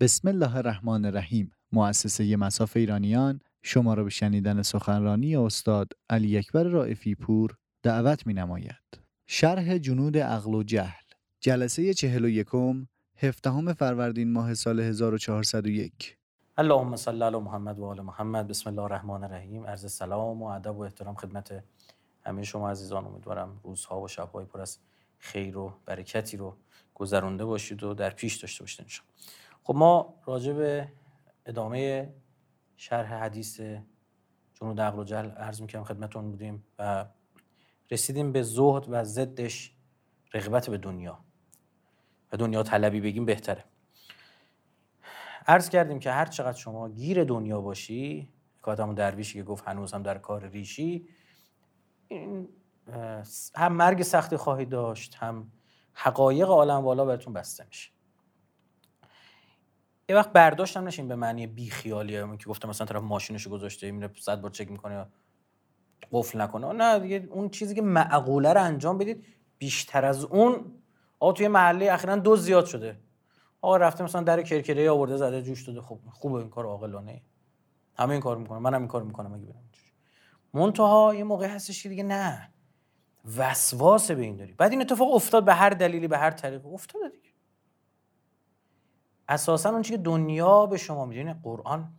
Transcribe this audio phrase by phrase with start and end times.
[0.00, 1.52] بسم الله الرحمن الرحیم.
[1.72, 8.34] مؤسسه مساف ایرانیان شما را به شنیدن سخنرانی استاد علی اکبر رائفی پور دعوت می
[8.34, 9.00] نماید.
[9.26, 11.04] شرح جنود عقل و جهل.
[11.40, 12.86] جلسه چهل و یکم
[13.16, 16.18] هفدهم فروردین ماه سال 1401
[16.58, 18.48] اللهم صل علی محمد و آل محمد.
[18.48, 19.66] بسم الله الرحمن الرحیم.
[19.66, 21.64] عرض سلام و ادب و احترام خدمت
[22.22, 23.04] همه شما عزیزان.
[23.04, 24.78] امیدوارم روزها و شبهای پر از
[25.18, 26.56] خیر و برکتی رو
[26.94, 29.43] گذرونده باشید و در پیش داشته باشید انشاءالله.
[29.66, 30.88] خب ما راجع به
[31.46, 32.14] ادامه
[32.76, 33.60] شرح حدیث
[34.54, 37.06] جنود عقل و جل عرض می‌کنم خدمتون بودیم و
[37.90, 39.74] رسیدیم به زهد و ضدش
[40.34, 41.24] رغبت به دنیا.
[42.32, 43.64] و دنیا طلبی بگیم بهتره.
[45.46, 50.02] عرض کردیم که هر چقدر شما گیر دنیا باشی کاتم درویشی که گفت هنوز هم
[50.02, 51.08] در کار ریشی
[52.08, 52.48] این
[53.54, 55.52] هم مرگ سختی خواهی داشت هم
[55.92, 57.93] حقایق عالم والا بهتون بسته میشه.
[60.08, 63.90] یه وقت برداشتم نشین به معنی بی خیالی همون که گفتم مثلا طرف ماشینشو گذاشته
[63.90, 65.06] میره صد بار چک می‌کنه
[66.12, 66.72] قفل نکنه.
[66.72, 69.24] نه دیگه اون چیزی که معقوله رو انجام بدید
[69.58, 70.72] بیشتر از اون
[71.20, 73.00] آقا توی محله اخیرا دو زیاد شده.
[73.60, 75.80] آقا رفته مثلا در کرکره آورده زده جوش داده.
[75.80, 77.22] خب خوبه این کار عاقلانه.
[77.98, 79.64] همه این کار می‌کنه منم این کار می‌کنم اگه برم
[80.54, 82.50] منتها یه موقع هستش که دیگه نه.
[83.36, 84.52] وسواس به این داری.
[84.52, 87.12] بعد این اتفاق افتاد به هر دلیلی به هر طریق افتاد
[89.28, 91.92] اساسا اون که دنیا به شما میده قرآن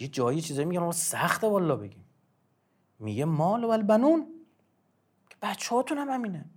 [0.00, 2.04] یه جایی چیزایی میگه سخته والا بگیم.
[2.98, 4.26] میگه مال و البنون
[5.30, 6.50] که بچه هاتون هم همینه.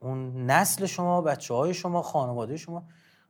[0.00, 2.88] اون نسل شما بچه های شما خانواده شما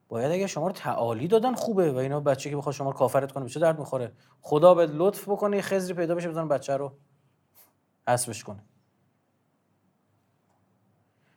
[0.08, 3.32] باید اگه شما رو تعالی دادن خوبه و اینا بچه که بخواد شما رو کافرت
[3.32, 6.98] کنه چه درد می‌خوره؟ خدا به لطف بکنه یه خزری پیدا بشه بزنه بچه رو
[8.08, 8.64] حسبش کنه.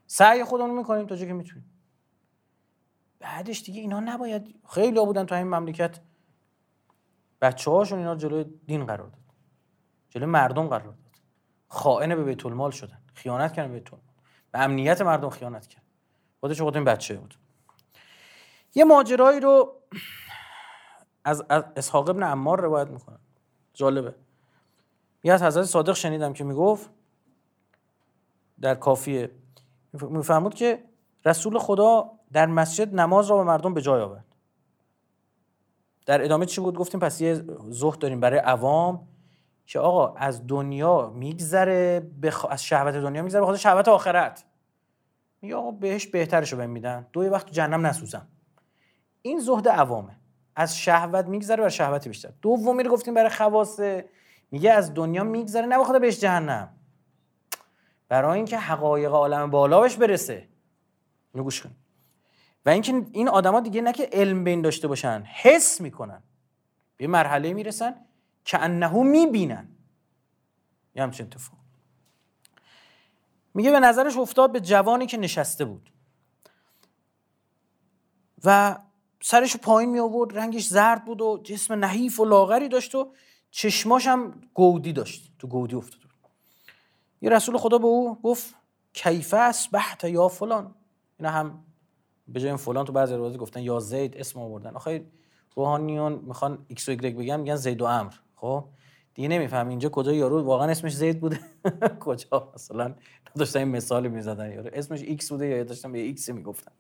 [0.07, 1.78] سعی خودمون می‌کنیم تا جایی که می‌تونیم.
[3.19, 5.99] بعدش دیگه اینا نباید خیلی بودن تو این مملکت.
[7.41, 9.19] بچه هاشون اینا جلوی دین قرار داد.
[10.09, 10.95] جلوی مردم قرار داد.
[11.67, 13.01] خائن به بیت المال شدن.
[13.13, 13.89] خیانت کردن به بیت
[14.51, 15.83] به امنیت مردم خیانت کرد.
[16.39, 17.35] خودش خود این بچه بود.
[18.75, 19.81] یه ماجرایی رو
[21.25, 23.19] از, از اسحاق ابن عمار روایت می‌کنن
[23.73, 24.15] جالبه.
[25.23, 26.89] یه از حضرت صادق شنیدم که می‌گفت
[28.61, 29.31] در کافیه.
[29.93, 30.83] میفهمود که
[31.25, 34.25] رسول خدا در مسجد نماز را به مردم به جای آورد.
[36.05, 39.07] در ادامه چی بود؟ گفتیم پس یه زهد داریم برای عوام
[39.65, 42.45] که آقا از دنیا میگذره بخ...
[42.49, 44.45] از شهوت دنیا میگذره بخاطر شهوت آخرت.
[45.41, 47.07] میگه آقا بهش بهترشو بهم میدن.
[47.13, 48.27] دو وقت تو جهنم نسوزم.
[49.21, 50.19] این زهد عوامه.
[50.55, 52.29] از شهوت میگذره برای شهوت بیشتر.
[52.41, 53.79] دومی رو گفتیم برای خواص
[54.51, 56.69] میگه از دنیا میگذره نه بخاطر بهش جهنم.
[58.07, 60.47] برای اینکه حقایق عالم بالا بهش برسه.
[61.33, 61.71] اینو گوش کن.
[62.65, 66.23] و اینکه این آدما دیگه نه که علم بین داشته باشن حس می‌کنن.
[66.97, 67.95] به مرحله می‌رسن
[68.45, 69.69] که انهو می‌بینن.
[70.95, 71.59] یه همچین اتفاق.
[73.53, 75.89] میگه به نظرش افتاد به جوانی که نشسته بود.
[78.43, 78.79] و
[79.21, 83.13] سرش پایین می آورد رنگش زرد بود و جسم نحیف و لاغری داشت و
[83.51, 85.31] چشماش هم گودی داشت.
[85.39, 86.01] تو گودی افتاد.
[87.21, 88.55] یه رسول خدا به او گفت
[88.93, 90.75] کیفه اسبحت یا فلان؟
[91.17, 91.65] اینا هم
[92.33, 94.75] به جای فلان تو بعضی روایات گفتن یا زید اسم آوردن.
[94.75, 95.05] آخه
[95.55, 98.65] روحانیون می‌خوان ایکس و ایگرگ بگن میگن زید و عمرو خب؟
[99.13, 101.39] دیگه نمیفهمم اینجا کجا یارو واقعا اسمش زید بوده؟
[101.99, 102.95] کجا؟ مثلا
[103.35, 104.51] داشتن این مثال می‌زدن.
[104.51, 106.71] یارو اسمش ایکس بوده یا داشتن به ایکس می‌گفتن.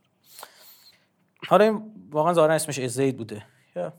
[1.47, 3.45] حالا این واقعا ظاهرا اسمش زید بوده.
[3.75, 3.93] یا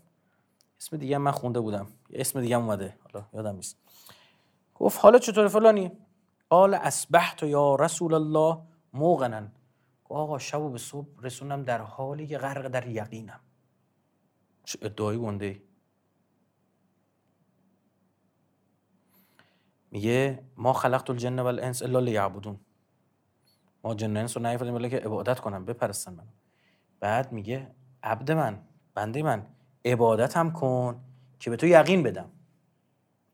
[0.81, 1.87] اسم دیگه من خونده بودم.
[2.13, 2.95] اسم دیگه اومده.
[3.13, 3.77] حالا یادم نیست.
[4.75, 5.93] گفت حالا چطور فلانی؟
[6.51, 8.59] قال اصبحت یا رسول الله
[8.93, 9.43] موقنا.
[10.15, 13.41] آقا شب و به صبح رسونم در حالی که غرق در یقینم.
[14.65, 15.63] چه ادعایی گنده
[19.91, 22.61] میگه ما خلقت الجن و الانس الا لیعبدون.
[23.85, 26.27] ما جن انس رو نیفردیم ولی که عبادت کنم بپرستن من
[27.01, 28.63] بعد میگه عبد من
[28.95, 29.47] بنده من
[29.85, 31.01] عبادت هم کن
[31.39, 32.31] که به تو یقین بدم.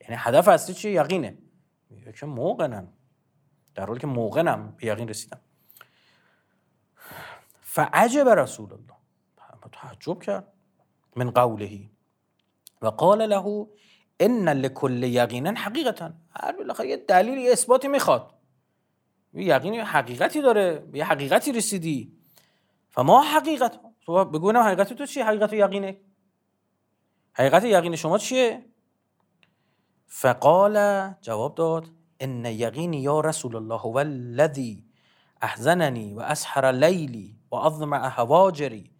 [0.00, 1.38] یعنی هدف اصلی چیه؟ یقینه.
[1.90, 2.92] میگه که موقنم.
[3.74, 5.40] در حالی که موقنم به یقین رسیدم.
[7.76, 8.96] فعجب رسول الله.
[9.72, 10.52] تعجب کرد.
[11.16, 11.90] من قوله.
[12.82, 13.68] و قال له
[14.20, 16.14] ان لكل یقینا حقیقتا.
[16.30, 18.34] هر بالاخره یه دلیل یه اثباتی می‌خواد.
[19.34, 20.88] یه یقینی حقیقتی داره.
[20.94, 22.12] یه حقیقتی رسیدی.
[22.88, 26.00] فما حقیقت؟ تو بگو حقیقت تو چیه؟ حقیقت یقینه.
[27.32, 28.64] حقیقت یقین شما چیه؟
[30.06, 30.76] فقال
[31.20, 31.84] جواب داد
[32.20, 34.84] ان یقینی یا رسول الله هو الذی
[35.42, 38.90] احزننی و اسحر لیلی و اضمع هواجری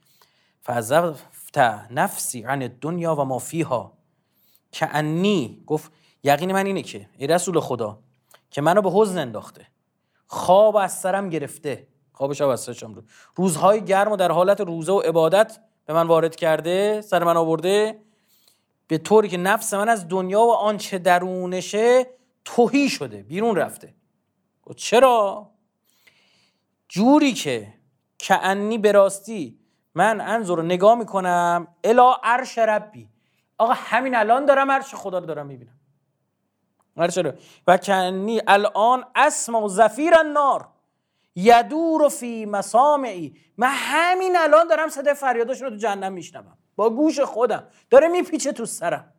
[0.60, 1.58] فعذبت
[1.90, 3.92] نفسی عن دنیا و ما فیها
[4.72, 5.92] که انی گفت
[6.22, 7.98] یقین من اینه که ای رسول خدا
[8.50, 9.66] که منو به حزن انداخته.
[10.26, 11.88] خواب از سرم گرفته.
[12.12, 13.02] خواب شب از سرم رو.
[13.34, 18.02] روزهای گرم و در حالت روزه و عبادت به من وارد کرده سر من آورده.
[18.86, 22.06] به طوری که نفس من از دنیا و آنچه درونشه
[22.44, 23.94] توهی شده بیرون رفته.
[24.76, 25.50] چرا؟
[26.88, 27.74] جوری که
[28.18, 29.58] کعنی براستی
[29.94, 31.66] من انظر نگاه می‌کنم.
[31.84, 33.08] الا عرش ربی.
[33.58, 35.72] آقا همین الان دارم عرش خدا رو دارم می‌بینم.
[37.66, 40.68] و کنی الان اسم و زفیر النار.
[41.36, 43.36] یدور فی مسامعی.
[43.56, 46.58] من همین الان دارم صدای فریادش رو تو جهنم میشنوم.
[46.76, 47.66] با گوش خودم.
[47.90, 49.12] داره میپیچه تو سرم.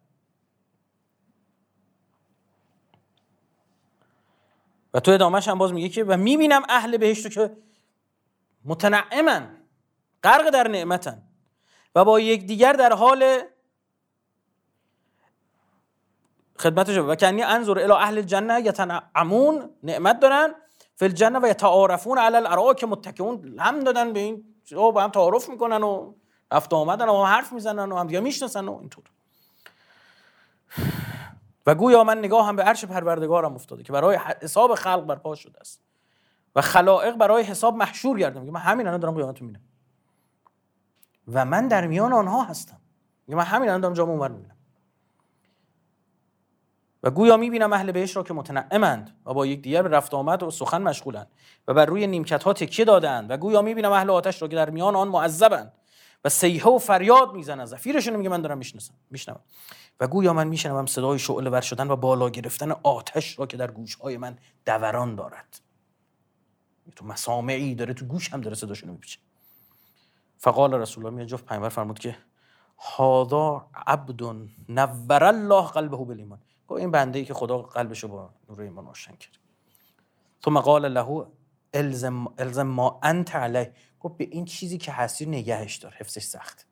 [4.94, 7.58] و تو ادامهش هم باز میگه که و می‌بینم اهل بهشت رو که
[8.68, 9.58] متنعمن
[10.24, 11.24] غرق در نعمتن
[11.96, 13.42] و با یکدیگر در حال
[16.60, 20.56] خدمتش و کنی انظر الى اهل الجنه یتنعمون نعمت دارن.
[20.96, 23.60] فی الجنه و یتعارفون علی الاراک متکئون.
[23.60, 26.14] هم دادن به این با هم تعارف می‌کنن و
[26.52, 29.04] رفت آمدن و هم حرف می‌زنن و هم دیگه می‌شناسن و اینطور.
[31.66, 35.60] و گویا من نگاه هم به عرش پروردگارم افتاده که برای حساب خلق برپا شده
[35.60, 35.87] است.
[36.58, 38.42] و خلائق برای حساب محشور گردم.
[38.42, 39.62] میگه من همین الان دارم قیامت می‌بینم.
[41.28, 42.82] و من در میان آنها هستم.
[43.28, 44.56] میگه من همین الان دارم جامو اونور می‌بینم.
[47.04, 50.44] و گویا می‌بینم اهل بهش را که متنعمند و با یک دیگر به رفت آمد
[50.44, 51.28] و سخن مشغولند
[51.68, 54.70] و بر روی نیمکت ها تکیه دادند و گویا می‌بینم اهل آتش را که در
[54.70, 55.74] میان آن معذبند
[56.26, 58.94] و سیحه و فریاد می‌زنن زفیرشون میگه من دارم می‌شناسم.
[59.10, 59.40] میشنوم.
[60.00, 63.72] و گویا من میشنوم صدای شعله ور شدن و بالا گرفتن آتش را که در
[63.72, 65.67] گوشهای من دوران دارد.
[66.96, 69.20] تو مسامعی داره تو گوش هم داره صداشونو میپیچه.
[70.38, 72.18] فقال رسول الله جفت پیامبر فرمود که
[72.78, 74.24] هادا عبد
[74.70, 76.40] نور الله قلبه بالایمان.
[76.68, 79.38] گفت این بنده ای که خدا قلبشو با نور ایمان روشن کرد.
[80.46, 81.28] ثم قال له
[81.74, 83.74] الزم الزم ما انت علیه.
[84.00, 86.68] گفت به این چیزی که هستی نگهش دار حفظش سخت.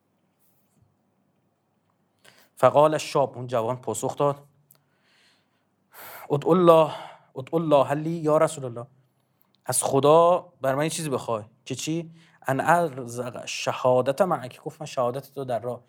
[2.55, 4.43] فقال شاب اون جوان پاسخ داد.
[6.29, 6.93] ادعو الله
[7.35, 8.87] ادعو الله هلی یا رسول الله.
[9.65, 11.43] از خدا بر من چیزی بخوای.
[11.65, 12.11] که چی؟
[12.47, 15.83] ان ارزق شهادت معک گفت من شهادت تو در راه.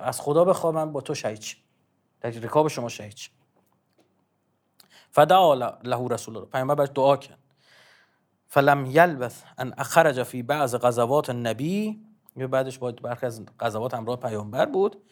[0.00, 1.44] از خدا بخواه من با تو شهید
[2.20, 3.18] در رکاب شما شهید
[5.10, 6.48] فدعا له رسول الله.
[6.48, 7.38] پیامبر برش دعا کرد.
[8.48, 12.04] فلم یلبث ان اخرج فی بعض غزوات النبی.
[12.36, 15.02] بعدش با برخی از غزوات همراه پیامبر بود.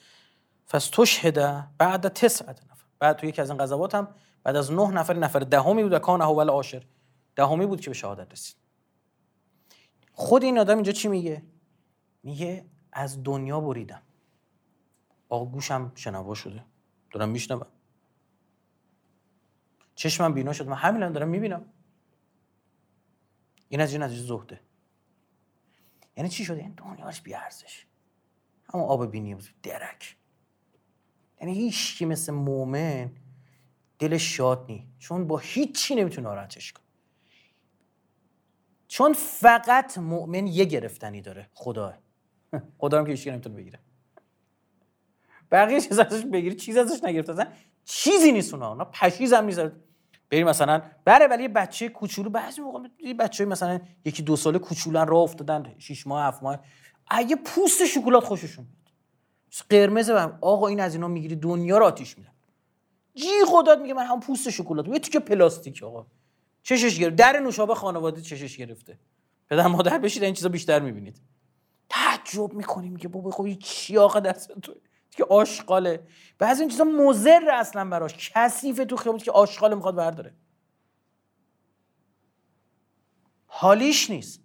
[0.65, 2.85] فاستشهد بعد تسعت نفر.
[2.99, 4.09] بعد تو یکی از این غزوات هم
[4.43, 5.93] بعد از نه نفر نفر دهمی بود.
[5.93, 6.83] و کان اول عاشر
[7.37, 8.57] دهمی بود که به شهادت رسید.
[10.13, 11.43] خود این آدم اینجا چی میگه؟
[12.23, 14.03] میگه از دنیا بریدم.
[15.29, 16.65] آگوشم شنوا شده.
[17.11, 17.67] دارم میشنوم.
[19.95, 21.73] چشمم بینا شد من همین دارم می‌بینم.
[23.69, 24.61] این از این از زهده.
[26.17, 27.87] یعنی چی شده؟ این دنیاش بی ارزش
[28.73, 30.17] همون آب بینی درک.
[31.41, 33.11] یعنی هیچ کی مثل مؤمن
[33.99, 34.89] دلش شاد نی.
[34.99, 36.86] چون با هیچی نمی‌تونه ناراحتش کنه.
[38.89, 41.49] چون فقط مؤمن یه گرفتنی داره.
[41.55, 41.95] خدا
[42.79, 43.79] خدا هم که هیچ نمی‌تونه بگیره.
[45.51, 47.47] بقیه چیز ازش بگیری چیز ازش نگرفته
[47.85, 48.69] چیزی نیست اونا.
[48.69, 49.61] اونا پشیز هم نیست.
[50.31, 52.89] بریم مثلا بره ولی بچه کوچولو بعضی موقع
[53.19, 56.59] بچه مثلا یکی دو ساله کوچولن راه افتادن 6 ماه 7 ماه.
[57.09, 58.67] اگه پوست شکلات خوششون
[59.71, 62.31] قرمز هم آقا این از اینا می‌گیری دنیا رو آتیش میدن.
[63.15, 66.07] جی خدات میگه من هم پوست شکلات یه تیکه پلاستیک آقا.
[66.67, 67.17] چشش گرفت.
[67.17, 68.99] در نوشابه خانواده چشش گرفته.
[69.51, 71.21] پدر مادر بشید این چیزا بیشتر می‌بینید.
[71.89, 74.75] تعجب می‌کنیم میگه بابا خب چی آقا دست تو؟
[75.11, 76.07] که آشغاله.
[76.39, 78.31] بعضی این چیزا مضر اصلا براش.
[78.35, 80.35] کثیفه تو خیابون که آشغال می‌خواد برداره.
[83.47, 84.41] حالیش نیست.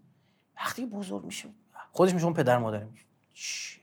[0.56, 1.50] وقتی بزرگ میشه
[1.92, 2.84] خودش میشه اون پدر مادر.
[3.34, 3.82] میشه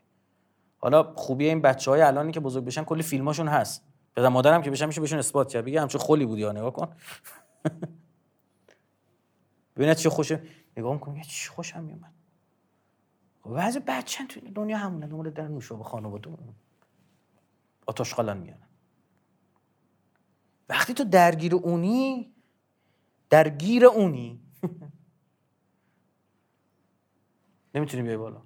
[0.79, 3.85] حالا خوبی این بچه های الانی که بزرگ بشن کلی فیلماشون هست.
[4.17, 5.65] پدر مادرم که بشن میشه بهشون اثبات کرد.
[5.65, 6.97] بگه همچه خلی بودی یا نگاه کن.
[9.79, 10.43] ببینید چه خوشه.
[10.77, 12.15] نگاه می‌کنم چه خوشم میومد.
[13.43, 16.31] خب بعضی بچه تو دنیا همونه دنبال در نوشابه خانواده
[17.87, 18.69] آتاشقالان میانن
[20.69, 22.35] وقتی تو درگیر اونی
[23.31, 24.41] درگیر اونی
[27.75, 28.43] نمی‌تونی بیای بالا.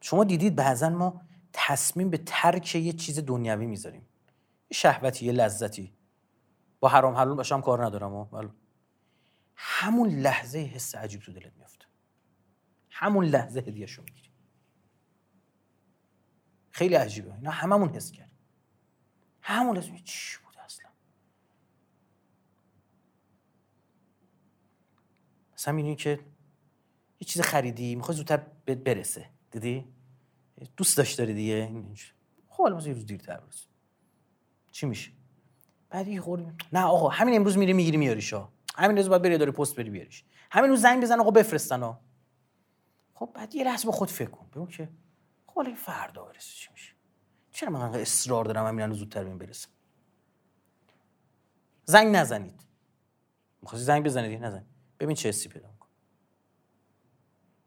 [0.00, 1.20] شما دیدید بعضا ما
[1.52, 4.02] تصمیم به ترک یه چیز دنیوی می‌ذاریم.
[4.70, 5.99] یه شهوتی یه لذتی.
[6.80, 8.48] با حرام حلال باشم کار ندارم ولی
[9.56, 11.84] همون لحظه حس عجیب تو دلت میفته
[12.90, 14.30] همون لحظه هدیهشو می‌گیری.
[16.70, 17.34] خیلی عجیبه.
[17.34, 18.30] اینا هممون حس کرد
[19.42, 20.90] همون لحظه چی بود اصلا؟
[25.54, 26.10] مثلا می‌بینی که
[27.20, 29.30] یه چیز خریدی می‌خوای زودتر برسه.
[29.50, 29.94] دیدی؟
[30.76, 31.84] دوست داشت داری دیگه.
[32.48, 33.66] خب حالا یه روز دیرتر برسه.
[34.70, 35.19] چی میشه؟
[35.90, 36.22] بعد یه
[36.72, 40.24] نه آقا همین امروز میری می‌گیری میاریشا همین روز باید بری داری پست بری بیاریش.
[40.50, 41.96] همین روز زنگ بزن آقا بفرستن
[43.14, 44.46] خب بعد یه لحظه با خود فکر کن.
[44.52, 44.88] بگو که
[45.46, 46.92] خب فردا برسه چی میشه؟
[47.50, 49.68] چرا من انقدر اصرار دارم همین زودتر بهم برسم
[51.84, 52.66] زنگ نزنید.
[53.62, 54.64] می‌خواستی زنگ بزنید؟ نزن
[55.00, 55.88] ببین چه حسی پیدا میکن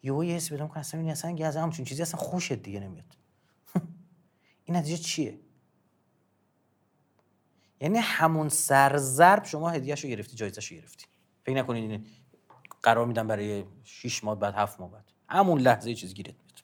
[0.04, 3.18] یهو یه حسی پیدا میکن اصلا این اصلا از همچین چیزی اصلا خوشت دیگه نمیاد.
[4.66, 5.40] این نتیجه چیه؟
[7.84, 11.06] یعنی همون سرزرب شما هدیهشو گرفتی جایزشو گرفتی.
[11.46, 12.08] فکر نکنید
[12.84, 15.12] قرار میدم برای 6 ماه بعد 7 ماه بعد.
[15.30, 16.64] همون لحظه یه چیز گیرت میاد.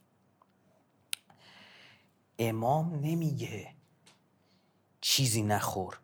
[2.39, 3.73] امام نمیگه
[5.01, 5.99] چیزی نخور.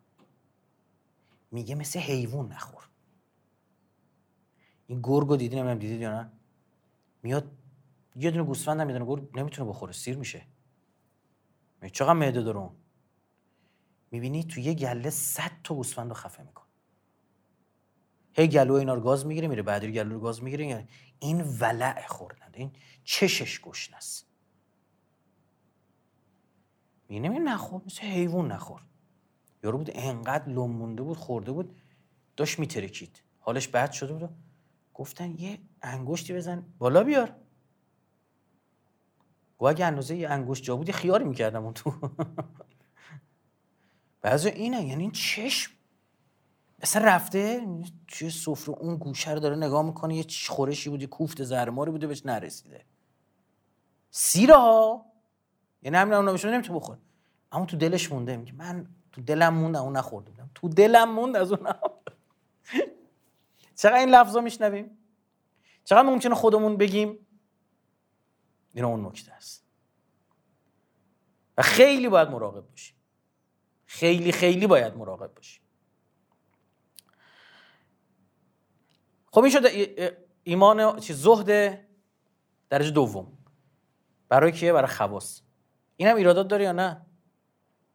[1.50, 2.88] میگه مثل حیوان نخور.
[4.86, 6.32] این گرگو دیدی نمی‌دونم دیدید یا نه؟
[7.22, 7.50] میاد
[8.16, 9.92] یه دونه گوسفند هم گرگ نمی‌تونه بخوره.
[9.92, 10.46] سیر میشه.
[11.92, 12.70] چقدر معده داره
[14.16, 16.66] می‌بینی تو یه گله صد تا گوسفند خفه میکن
[18.34, 20.66] هی گلو اینا رو گاز می‌گیره میره بعدی گلو رو گاز می‌گیره.
[20.66, 22.72] یعنی این ولع خوردن این
[23.04, 24.26] چشش گشنه است.
[27.08, 28.82] میگه نخور مثل حیوان نخور.
[29.64, 31.76] یارو بود انقدر لوم مونده بود خورده بود
[32.36, 33.22] داشت میترکید.
[33.38, 34.30] حالش بد شده بود
[34.94, 37.36] گفتن یه انگشتی بزن بالا بیار.
[39.60, 41.92] و اگه اندازه یه انگشت جا بود یه خیاری می‌کردم اون تو.
[44.26, 45.72] بعضی اینه یعنی چشم
[46.82, 47.66] اصلا رفته
[48.08, 52.06] توی سفره اون گوشه رو داره نگاه می‌کنه یه خورشی بود یه کوفت زرماری بوده
[52.06, 52.84] بهش نرسیده.
[54.10, 54.54] سیره
[55.82, 56.98] یعنی همین اون نمیشه نمی‌تونه بخور
[57.52, 60.50] اما تو دلش مونده میگه من تو دلم مونده اون نخورده بودم.
[60.54, 61.68] تو دلم موند از اون
[63.80, 64.98] چقدر این لفظا میشنویم؟
[65.84, 67.26] چقدر ممکنه خودمون بگیم؟
[68.74, 69.64] این اون نکته است.
[71.58, 72.95] و خیلی باید مراقب باشیم.
[73.86, 75.62] خیلی خیلی باید مراقب باشیم
[79.32, 79.70] خب این شده
[80.42, 81.80] ایمان چی زهد
[82.68, 83.32] درجه دوم.
[84.28, 85.42] برای کیه؟ برای خواص.
[85.96, 87.06] اینم ایرادات داره یا نه؟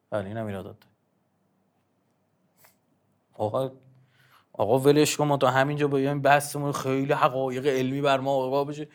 [0.10, 0.92] بله اینم ایرادات داره
[3.34, 3.72] آقا
[4.54, 8.88] آقا ولش کن ما تا همینجا بیایم بحثمون خیلی حقایق علمی بر ما آقا بشه.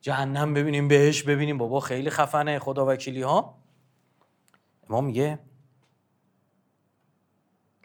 [0.00, 1.58] جهنم ببینیم بهش ببینیم.
[1.58, 3.58] بابا خیلی خفنه خدا وکیلی ها
[4.88, 5.38] ما میگه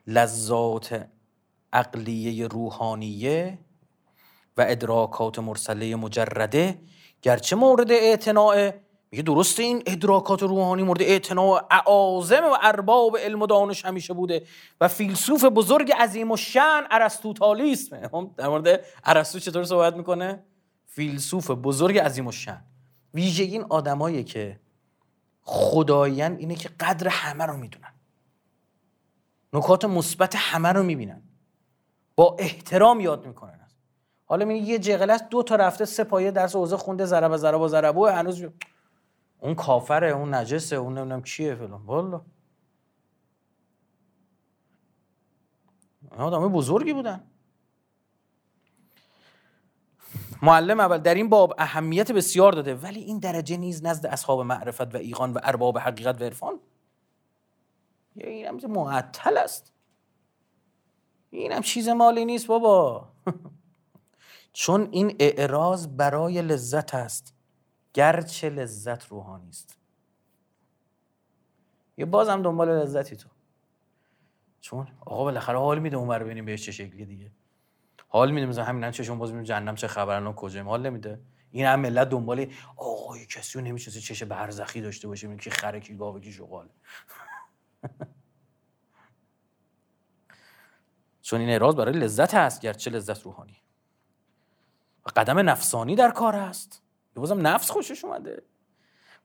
[0.07, 1.07] لذات
[1.73, 3.59] عقلیه روحانیه
[4.57, 6.81] و ادراکات مرسله مجرده.
[7.21, 8.71] گرچه مورد اعتناع
[9.11, 14.45] میگه درسته این ادراکات روحانی مورد اعتناع اعاظم و ارباب علم و دانش همیشه بوده
[14.81, 20.43] و فیلسوف بزرگ عظیم و شن ارسطوطالیسم در مورد ارسطو چطور صحبت می‌کنه؟
[20.85, 22.65] فیلسوف بزرگ عظیم و شن.
[23.13, 24.59] ویژه این آدمایی که
[25.41, 27.94] خدایان اینه که قدر همه رو می‌دونن.
[29.55, 31.21] نکات مثبت همه رو می‌بینن.
[32.15, 33.67] با احترام یاد می‌کنن.
[34.25, 38.07] حالا میگه یه جغل دو تا رفته سه پایه درس اوزه خونده ضرب ضرب و
[38.07, 38.45] هنوز
[39.39, 41.81] اون کافره اون نجسه اون نمی‌دونم چیه فلان.
[41.85, 42.21] والا.
[46.17, 47.23] آدم بزرگی بودن.
[50.41, 52.75] معلم اول در این باب اهمیت بسیار داده.
[52.75, 56.59] ولی این درجه نیز نزد اصحاب معرفت و ایقان و ارباب حقیقت و عرفان
[58.15, 59.73] یا این هم معطل است.
[61.29, 63.07] این هم چیز مالی نیست بابا.
[64.53, 67.33] چون این اعراض برای لذت است
[67.93, 69.77] گرچه لذت روحانی است.
[71.97, 73.29] یه بازم دنبال لذتی تو.
[74.61, 77.31] چون آقا بالاخره حال میده اون رو ببینیم بهش چه شکلی دیگه.
[78.07, 81.21] حال میده مثلا همین چشم باز می‌بینیم جهنم چه خبرن کجا حال نمیده.
[81.51, 86.19] این هم ملت دنبال آقا کسی نمیشه چش برزخی داشته باشه که خره کی گاوه
[86.19, 86.39] کی
[91.21, 93.57] چون این اعراض برای لذت هست گرچه لذت روحانی.
[95.05, 96.81] و قدم نفسانی در کار است.
[97.15, 98.43] بازم نفس خوشش اومده.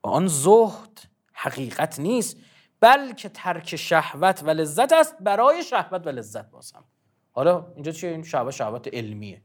[0.05, 1.01] و آن زهد
[1.33, 2.37] حقیقت نیست
[2.81, 5.17] بلکه ترک شهوت و لذت است.
[5.21, 6.85] برای شهوت و لذت بازم.
[7.33, 9.43] حالا اینجا چیه؟ این شهوت شهوت علمیه.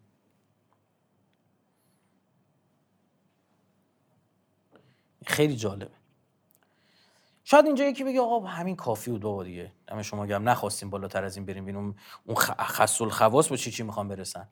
[5.27, 5.95] خیلی جالبه.
[7.48, 9.72] شاید اینجا یکی بگه آقا همین کافی بود بابا دیگه.
[9.88, 13.84] دم شما گم نخواستیم بالاتر از این بریم ببینیم اون خص الخواص با چی چی
[13.84, 14.48] می‌خوان برسن؟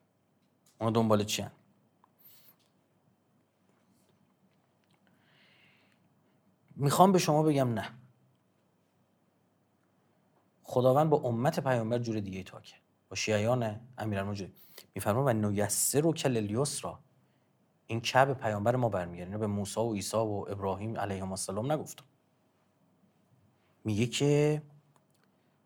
[0.82, 1.52] اون دنبال چی هن؟
[6.76, 7.90] می‌خوام به شما بگم نه.
[10.64, 12.76] خداوند با امت پیامبر جور دیگه تاکه.
[13.10, 14.54] با شیعیان امیرالمومنین
[14.96, 17.00] میفرما و نویسر رو کل را
[17.88, 19.38] این کعب پیامبر ما برمیگرده.
[19.38, 22.06] به موسی و عیسی و ابراهیم علیهم السلام نگفتم.
[23.84, 24.62] میگه که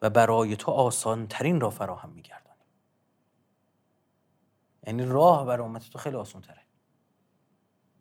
[0.01, 2.47] و برای تو آسان ترین را فراهم میگردانی
[4.87, 6.61] یعنی راه برای امت تو خیلی آسان تره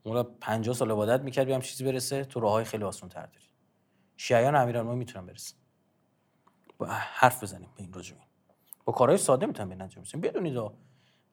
[0.04, 3.46] مولا 50 سال عبادت می‌کرد بیام چیزی برسه تو راههای خیلی آسان تر داری.
[4.16, 5.56] شیعیان امیرالمومنین می‌تونن برسن.
[6.78, 8.14] با حرف بزنیم به این راجع
[8.84, 10.58] با کارهای ساده می‌تونن به انجام بدیم بدونید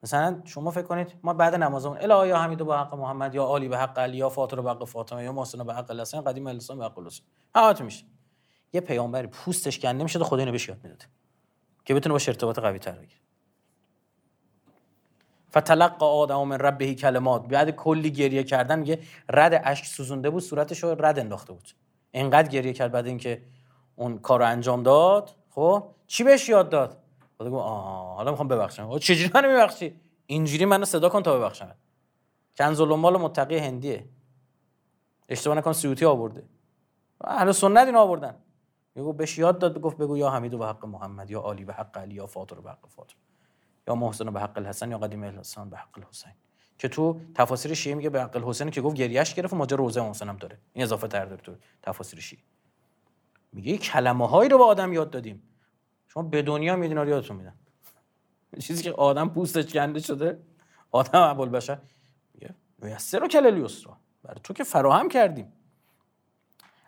[0.02, 3.68] مثلا شما فکر کنید ما بعد نمازمون الا یا حمید به حق محمد یا علی
[3.68, 6.78] به حق علی یا فاطر به حق فاطمه یا محسن به حق الحسن قدیم الاسلام
[6.78, 8.04] به حق الحسین همه میشه
[8.74, 11.04] یه پیامبری پوستش کنده میشه خدا اینو بهش یاد می‌داده
[11.84, 13.20] که بتونه با ارتباط قوی تر بگیره.
[15.50, 17.48] فتلقى آدم من ربه کلمات.
[17.48, 21.70] بعد کلی گریه کردن میگه رد اشک سوزونده بود صورتش رو رد انداخته بود.
[22.10, 23.42] اینقدر گریه کرد بعد اینکه
[23.96, 27.02] اون کار انجام داد خب؟ چی بهش یاد داد؟
[27.38, 28.98] خدا گفت آها حالا می‌خوام ببخشم.
[28.98, 31.74] چجوری منو میبخشی؟ اینجوری منو صدا کن تا ببخشم.
[32.56, 34.04] کنز مال متقی هندیه.
[35.28, 36.42] اشتباه نکن سیوتی آورده.
[37.24, 38.34] اهل سنت اینو آوردن.
[38.94, 41.98] میگو بهش یاد داد گفت بگو یا حمید به حق محمد یا علی به حق
[41.98, 43.14] علی یا فاطر به حق فاطر
[43.88, 46.32] یا محسن به حق الحسن یا قدیم الحسن به حق الحسین.
[46.78, 50.28] که تو تفاسیر شیعه میگه به حق الحسین که گفت گریش گرفت ماجرا روزه محسن
[50.28, 50.58] هم داره.
[50.72, 52.42] این اضافه تر داره تو تفاسیر شیعه.
[53.52, 55.42] میگه کلمه هایی رو به آدم یاد دادیم.
[56.08, 57.54] شما به دنیا میدین رو یادتون میدن.
[58.66, 60.38] چیزی که آدم پوستش کنده شده
[60.90, 61.78] آدم اول بشر
[62.34, 65.52] میگه میسر رو کلل یسرا برای تو که فراهم کردیم.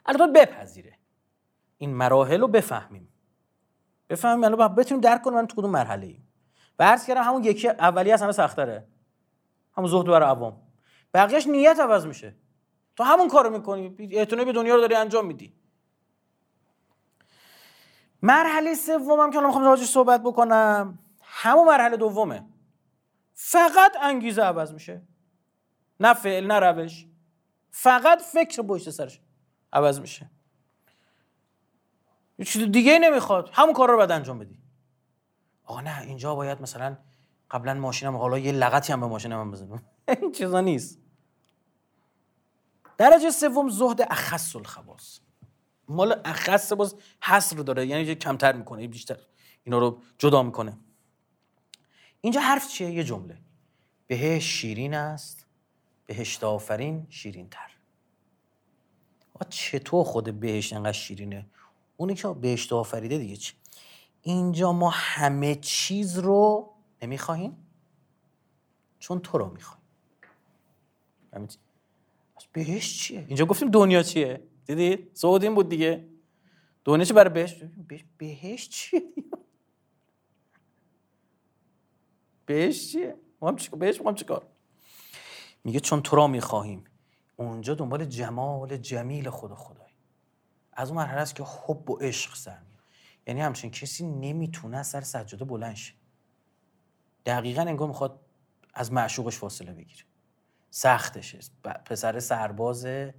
[0.07, 0.96] البته بپذیره.
[1.79, 3.09] این مراحل رو بفهمیم.
[4.09, 6.29] بفهمیم الان بتونیم درک کنیم من تو کدوم مرحله ایم.
[6.79, 8.89] و عرض کردم همون یکی اولی از همه سختره.
[9.77, 10.63] همون زهد برای عوام.
[11.15, 12.35] بقیهش نیت عوض میشه.
[12.97, 13.97] تو همون کارو می‌کنی.
[13.99, 15.55] اعتنای به دنیا رو داری انجام میدی.
[18.23, 22.47] مرحله سومم که الان می‌خوام راجعش صحبت بکنم همون مرحله دومه.
[23.35, 25.03] فقط انگیزه عوض میشه.
[26.01, 27.07] نه فعل نه روش.
[27.71, 29.21] فقط فکر پشت سرش
[29.73, 30.31] عوض میشه.
[32.39, 33.51] یه چیز دیگه نمی‌خواد.
[33.53, 34.59] همون کار رو باید انجام بدی.
[35.65, 36.97] آقا نه اینجا باید مثلا
[37.51, 39.83] قبلا ماشینم حالا یه لغتی هم به ماشینم هم بزنم.
[40.09, 40.99] این چیزا نیست.
[42.99, 45.21] درجه سوم زهد اخص الخواص.
[45.89, 49.17] مال اخص باز حصر داره یعنی کمتر می‌کنه بیشتر.
[49.65, 50.79] اینا رو جدا می‌کنه.
[52.21, 53.39] اینجا حرف چیه؟ یه جمله.
[54.07, 55.47] بهش شیرین است
[56.07, 57.71] بهشت آفرین شیرین تر
[59.49, 61.47] چطور خود بهشت انقدر شیرینه؟
[61.97, 63.55] اونی که بهشت آفریده دیگه چی؟
[64.23, 67.67] اینجا ما همه چیز رو نمی‌خواهیم
[68.99, 69.83] چون تو رو می‌خوایم.
[72.53, 76.09] بهش چیه؟ اینجا گفتیم دنیا چیه؟ دیدید سعود بود دیگه.
[76.85, 77.63] دنیا چی برای بهش
[78.19, 79.03] بهش چیه؟
[82.47, 84.47] بهش چیه؟ ما هم بهش ما چیکار؟
[85.65, 86.85] میگه چون تو را می‌خواهیم.
[87.37, 89.86] اونجا دنبال جمال جمیل خدا خدای
[90.77, 92.85] از اون مرحله است که حب و عشق سر میاد.
[93.27, 95.95] یعنی همچنین کسی نمی‌تونه سر سجاده بلند شه.
[97.27, 98.21] دقیقا انگار می‌خواد
[98.75, 100.03] از معشوقش فاصله بگیره.
[100.71, 101.39] سختشه.
[101.63, 103.15] پسر سربازه.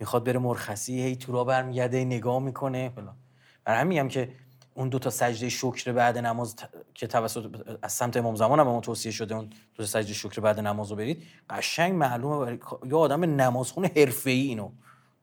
[0.00, 3.16] می‌خواد بره مرخصی هی تو را برمیگرده نگاه می‌کنه فلان.
[3.64, 4.34] برای همین میگم که
[4.74, 6.56] اون دو تا سجده شکر بعد نماز
[6.94, 9.44] که توسط از سمت امام زمان هم توصیه شده اون
[9.74, 12.58] دو تا سجده شکر بعد نماز رو برید قشنگ معلومه برای
[12.90, 14.70] یا آدم نمازخون حرفه‌ای اینو.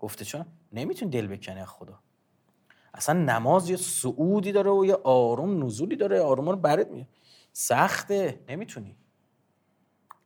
[0.03, 1.99] گفته چون نمیتون دل بکنه از خدا.
[2.93, 7.07] اصلا نماز یه سعودی داره و یه آروم نزولی داره آروم رو برد میاد
[7.51, 8.97] سخته نمی‌تونی.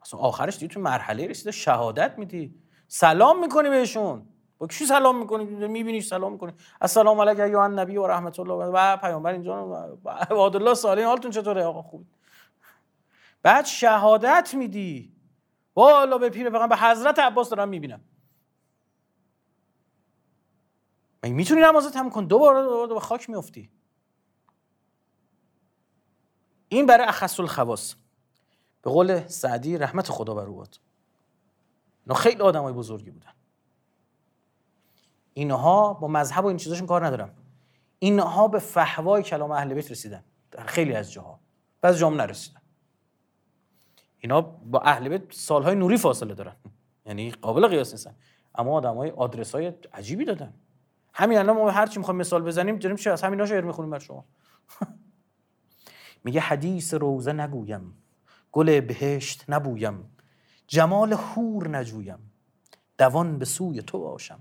[0.01, 2.55] اصلا آخرش دیگه تو مرحله رسیده شهادت میدی.
[2.87, 4.25] سلام می‌کنی بهشون.
[4.57, 6.53] با کی سلام می‌کنی؟ می‌بینی سلام می‌کنی.
[6.81, 9.67] السلام علیک یا النبی و رحمت الله و پیامبر اینجا
[10.03, 12.05] و الله صالح حالتون چطوره؟ آقا خوب.
[13.43, 15.13] بعد شهادت میدی.
[15.75, 18.01] والا به پیر به حضرت عباس دارم می‌بینم.
[21.27, 23.69] مگه می‌تونی نمازت هم کن دوباره دوباره به خاک میفتی
[26.69, 27.95] این برای اخص الخواص
[28.81, 30.63] به قول سعدی رحمت خدا بر او
[32.05, 33.33] اینا خیلی آدمای بزرگی بودن.
[35.33, 37.35] اینها با مذهب و این چیزاشون کار ندارم.
[37.99, 40.23] اینها به فهوای کلام اهل بیت رسیدن.
[40.51, 41.39] در خیلی از جاها.
[41.81, 42.61] بعضی جام نرسیدن.
[44.19, 46.55] اینا با اهل بیت سالهای نوری فاصله دارن.
[47.05, 48.15] یعنی قابل قیاس نیستن.
[48.55, 50.53] اما آدمای آدرس های عجیبی دادن.
[51.17, 53.99] همین الان ما هر چی می‌خوایم مثال بزنیم داریم چه از همینا شعر می‌خونیم بر
[53.99, 54.25] شما.
[56.23, 57.93] میگه حدیث روزه نگویم
[58.51, 60.17] گل بهشت نبویم
[60.67, 62.31] جمال حور نجویم
[62.97, 64.39] دوان به سوی تو باشم.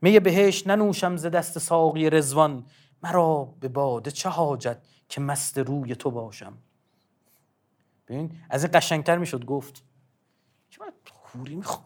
[0.00, 2.66] می بهش ننوشم ز دست ساقی رزوان
[3.02, 6.58] مرا به باده چه حاجت که مست روی تو باشم.
[8.08, 9.82] ببین از این قشنگتر می‌شد گفت.
[10.70, 11.84] که من خوری می‌خوام؟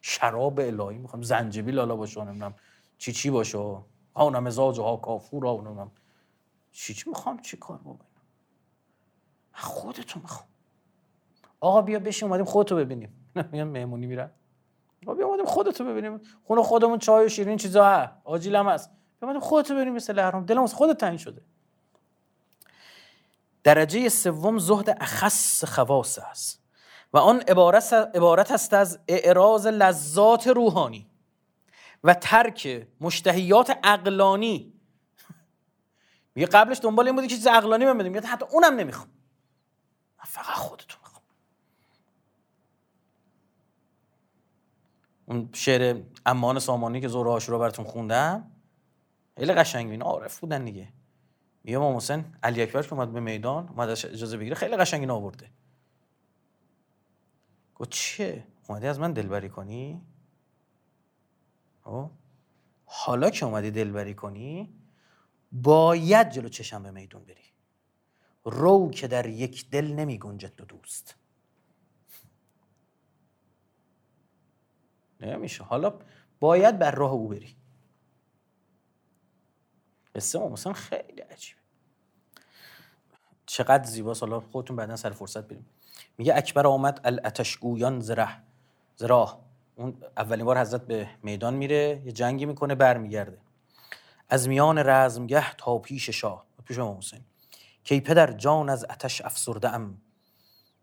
[0.00, 2.54] شراب الهی می‌خوام زنجبیل حالا باشه نمی‌دونم
[2.98, 3.58] چی چی باشه.
[4.16, 5.90] ها مزاج ها کافور ها نمی‌دونم
[6.72, 8.04] چی چی می‌خوام؟ چی کار بابا؟
[9.52, 10.48] خودتو می‌خوام.
[11.60, 13.30] آقا بیا بشین اومدیم خودتو ببینیم.
[13.52, 14.30] میگم مهمونی میرن
[15.06, 16.20] آقا بیا اومدیم خودتو ببینیم.
[16.44, 18.90] خونه خودمون چای و شیرین چیزا ها آجیلم هست.
[18.90, 21.42] بیا اومدیم خودتو ببینیم مثل اهرام دلم از خودت تنگ شده.
[23.64, 26.62] درجه سوم زهد اخص خواص است.
[27.12, 31.10] و آن عبارت, است از اعراض لذات روحانی
[32.04, 34.72] و ترک مشتهیات اقلانی
[36.34, 39.08] میگه قبلش دنبال این بودی که چیز عقلانی من بدیم حتی اونم نمی‌خوام.
[40.18, 41.22] من فقط خودتو می‌خوام.
[45.26, 48.50] اون شعر امان سامانی که زور رو براتون خوندم
[49.38, 49.90] خیلی قشنگ.
[49.90, 50.88] این عارف بودن دیگه.
[51.64, 55.10] میگه امام حسین علی اکبر که اومد به میدان اومد اجازه بگیره خیلی قشنگ این
[55.10, 55.50] آورده.
[57.78, 60.02] گفت چیه اومدی از من دلبری کنی؟
[61.82, 62.10] خب؟
[62.84, 64.74] حالا که اومدی دلبری کنی
[65.52, 67.44] باید جلو چشم به میدون بری.
[68.44, 71.16] رو که در یک دل نمی گنجد دو دوست.
[75.20, 75.64] نمیشه.
[75.64, 75.98] حالا
[76.40, 77.56] باید بر راه او بری.
[80.14, 81.60] قصه مثلا خیلی عجیبه.
[83.46, 84.22] چقدر زیباست.
[84.22, 85.66] حالا خودتون بعدا سر فرصت بریم.
[86.18, 88.28] میگه اکبر آمد الاتشگویان زره.
[88.96, 89.40] زراه
[89.76, 93.38] اون اولین بار حضرت به میدان میره یه جنگی می‌کنه برمیگرده.
[94.28, 97.20] از میان رزمگه تا پیش شاه پیش امام حسین.
[97.84, 100.00] کی پدر جان از اتش افسرده ام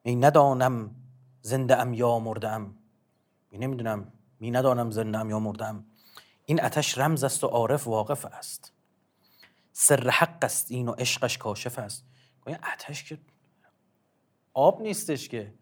[0.04, 0.96] می ندانم
[1.42, 2.78] زنده ام یا مرده ام
[3.52, 5.86] می نمی‌دونم می ندانم زنده ام یا مرده ام
[6.46, 8.74] این اتش رمز است و عارف واقف است.
[9.74, 12.06] سر حق است این و عشقش کاشف است.
[12.48, 13.18] این اتش که
[14.56, 15.54] آب نیستش که.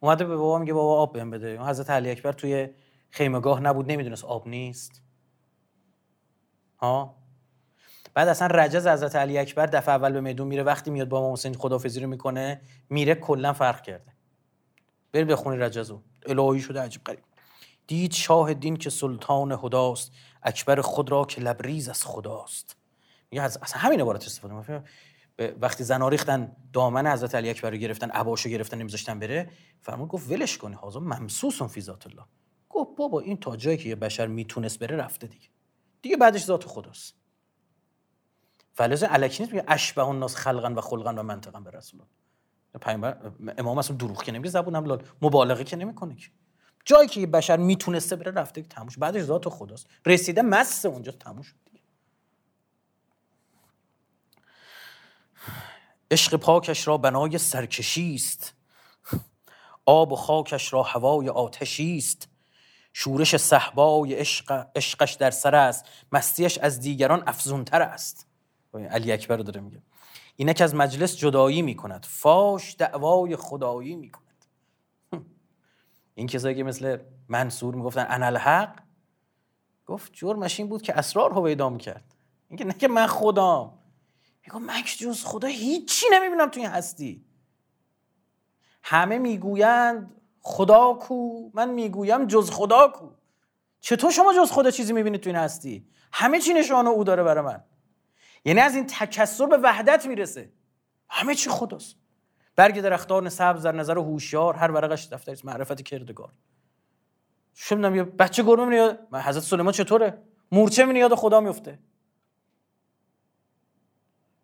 [0.00, 1.60] اومده به بابا میگه بابا آب بهم بده.
[1.60, 2.68] حضرت علی اکبر توی
[3.10, 5.02] خیمگاه نبود نمی‌دونست آب نیست.
[6.78, 7.16] ها؟
[8.14, 11.32] بعد اصلا رجز حضرت علی اکبر دفعه اول به میدون میره وقتی میاد با امام
[11.32, 14.12] حسین خدافظی رو می‌کنه میره کلا فرق کرده.
[15.12, 17.24] بری بخونی رجزو الهی شده عجیب غریب.
[17.86, 22.76] دید شاه دین که سلطان خداست اکبر خود را که لبریز از خداست.
[23.30, 24.82] میگه اصلا همین عبارت استفاده
[25.38, 29.50] وقتی زنا ریختن دامن حضرت علی اکبر رو گرفتن عباشو گرفتن نمیذاشتن بره
[29.82, 32.24] فرمود گفت ولش کنی حاضر ممسوس فی ذات الله.
[32.68, 35.48] گفت بابا این تا جایی که یه بشر می‌تونست بره رفته دیگه.
[36.02, 37.14] دیگه بعدش ذات خداست.
[38.72, 43.16] فلز الکی نیست میگه اشبه الناس خلقا و خلقا و منطقا به رسول الله.
[43.58, 46.28] امام اصلا دروغ که نمیگه زبونم لال مبالغه که نمی‌کنه که.
[46.84, 49.86] جایی که یه بشر می‌تونسته بره رفته که تموش بعدش ذات خداست.
[50.06, 51.56] رسیده مس اونجا تموش شد.
[56.10, 58.54] عشق پاکش را بنای سرکشی است.
[59.86, 62.28] آب و خاکش را هوای آتشی است.
[62.92, 65.84] شورش صحبای عشق عشقش در سر است.
[66.12, 68.26] مستیش از دیگران افزونتر است.
[68.90, 69.82] علی اکبر داره میگه.
[70.36, 72.06] اینک از مجلس جدایی می‌کند.
[72.08, 74.44] فاش دعوای خدایی می‌کند.
[76.14, 78.78] این کسایی که مثل منصور می‌گفتن انا الحق؟
[79.86, 82.14] گفت جرمش این بود که اسرار رو پیدا می‌کرد.
[82.48, 83.75] اینکه نه که من خدام
[84.46, 87.24] میگم من جز خدا هیچی نمی‌بینم توی این هستی.
[88.82, 93.10] همه می‌گویند خدا کو من می‌گویم جز خدا کو.
[93.80, 97.44] چطور شما جز خدا چیزی می‌بینید توی این هستی؟ همه چی نشانه او داره برای
[97.44, 97.64] من.
[98.44, 100.52] یعنی از این تکسر به وحدت می‌رسه.
[101.08, 101.96] همه چی خداست.
[102.56, 106.32] برگ درختان سبز در نظر هوشیار هر ورقش دفتر معرفت کردگار.
[107.54, 111.78] چه یه بچه گربه میاد حضرت سلیمان چطوره؟ مورچه می یاد خدا میفته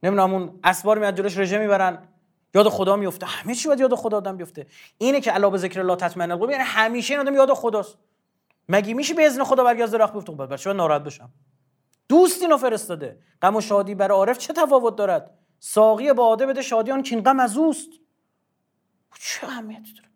[0.03, 2.09] نمی‌دونم اون اسبار میاد جلوش رژه می‌برن.
[2.55, 4.67] یاد خدا میفته همه چی باید یاد خدا آدم بیفته.
[4.99, 7.99] اینه که علاوه ذکر الله تطمئن القلوب یعنی همیشه این آدم یاد خداست.
[8.69, 11.31] مگه میشه به اذن خدا برگرد درخت بیفته؟ خب چرا ناراحت بشم.
[12.09, 13.19] دوست اینو فرستاده.
[13.43, 17.41] غم و شادی برای عارف چه تفاوت دارد؟ ساقی باده بده شادی آن کین غم
[17.41, 17.89] از اوست.
[19.21, 20.09] چه اهمیتی داره؟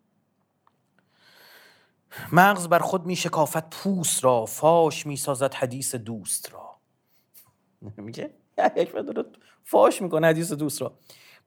[2.31, 4.45] مغز بر خود می شکافت پوست را.
[4.45, 6.77] فاش می سازد حدیث دوست را.
[7.97, 8.33] میگه؟
[8.75, 8.93] یک
[9.63, 10.93] فاش می‌کنه حدیث دوست را.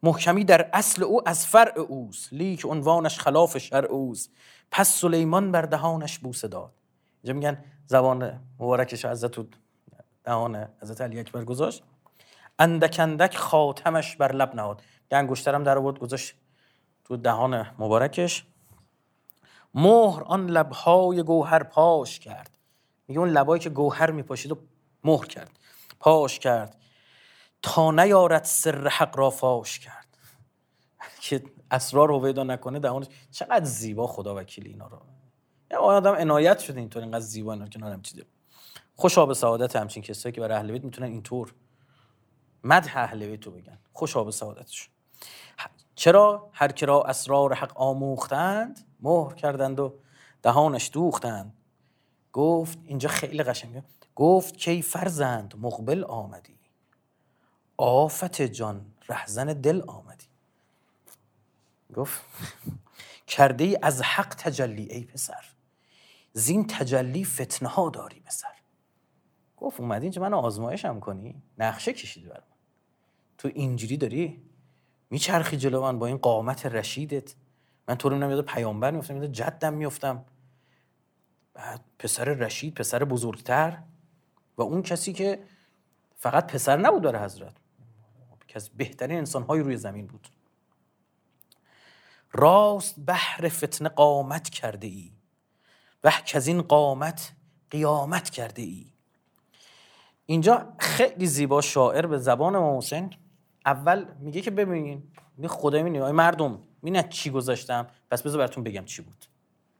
[0.02, 2.32] محکمی در اصل او از فرع اوست.
[2.32, 4.30] لیک عنوانش خلاف شرع اوست.
[4.70, 6.72] پس سلیمان بر دهانش بوسه داد.
[7.22, 9.46] اینجا میگن زبان مبارکش حضرت
[10.24, 11.82] دهان حضرت علی اکبر گذاشت.
[12.58, 14.82] اندک اندک خاتمش بر لب نهاد.
[15.10, 16.34] انگشترم در آورد گذاشت
[17.04, 18.44] تو دهان مبارکش.
[19.74, 22.58] مهر آن لبهای گوهر پاش کرد.
[23.08, 24.58] میگه اون لبایی که گوهر میپاشید و
[25.04, 25.50] مهر کرد.
[26.00, 26.76] پاش کرد.
[27.62, 30.06] تا نیارد سر حق را فاش کرد.
[31.20, 34.98] که اسرار رو پیدا نکنه دهانش چقدر زیبا خدا وکیل اینا رو.
[35.70, 38.26] یا آدم عنایت شده اینطور اینقدر زیبا اینا کنار هم چیزه
[38.96, 41.54] خوشا به سعادت همچین کسایی که برای اهل بیت می‌تونن اینطور
[42.64, 43.78] مدح اهل بیت رو بگن.
[43.92, 44.90] خوشا به سعادتش
[45.94, 49.94] چرا؟ هر کرا اسرار حق آموختند مهر کردند و
[50.42, 51.54] دهانش دوختند.
[52.32, 53.84] گفت اینجا خیلی قشنگه.
[54.14, 56.59] گفت کی فرزند مقبل آمدی.
[57.80, 60.26] آفت جان رهزن دل آمدی.
[61.94, 62.20] گفت
[63.26, 65.44] کرده ای از حق تجلی ای پسر.
[66.32, 68.54] زین تجلی فتنه ها داری بسر
[69.56, 72.56] گفت اومدی اینجا من آزمایشم کنی؟ نقشه کشیدی بر من
[73.38, 74.42] تو اینجوری داری
[75.10, 77.34] میچرخی جلو من با این قامت رشیدت.
[77.88, 80.24] من تو رو یاد پیامبر میفتم یاد جدم میفتم
[81.54, 83.82] بعد پسر رشید پسر بزرگتر
[84.56, 85.44] و اون کسی که
[86.16, 87.59] فقط پسر نبود برای حضرت.
[88.50, 90.28] که از بهترین انسانهایی روی زمین بود.
[92.32, 95.12] راست بحر فتنه قامت کرده ای
[96.04, 97.32] و که از این قامت
[97.70, 98.86] قیامت کرده ای.
[100.26, 102.80] اینجا خیلی زیبا شاعر به زبان ما
[103.66, 105.02] اول میگه که ببینین
[105.36, 109.26] می خدا می آی مردم می چی گذاشتم؟ پس بذار براتون بگم چی بود.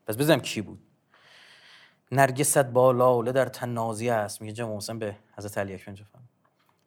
[0.07, 0.83] پس بزنم کی بود.
[2.13, 6.20] نرگست با لاله در تنازی است میگه جمع حسین به حضرت علی اکبر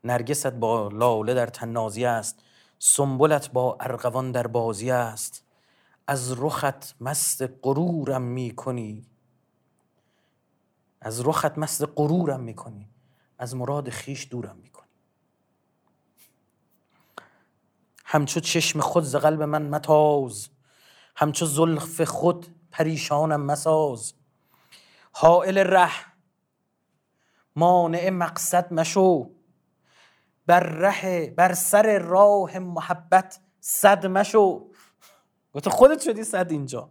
[0.04, 2.44] نرگست با لاله در تنازی است.
[2.80, 5.44] سنبلت با ارغوان در بازی است.
[6.08, 9.06] از رخت مست غرورم می‌کنی.
[11.02, 12.90] از رخت مست غرورم می‌کنی.
[13.38, 14.88] از مراد خیش دورم می‌کنی.
[18.06, 20.50] همچو چشم خود ز قلب من متاز.
[21.16, 24.14] همچو زلف خود پریشانم مساز.
[25.12, 25.92] حائل ره
[27.56, 29.30] مانع مقصد مشو.
[30.46, 34.68] بر ره بر سر راه محبت صد مشو.
[35.54, 36.90] گفت خودت شدی صد اینجا.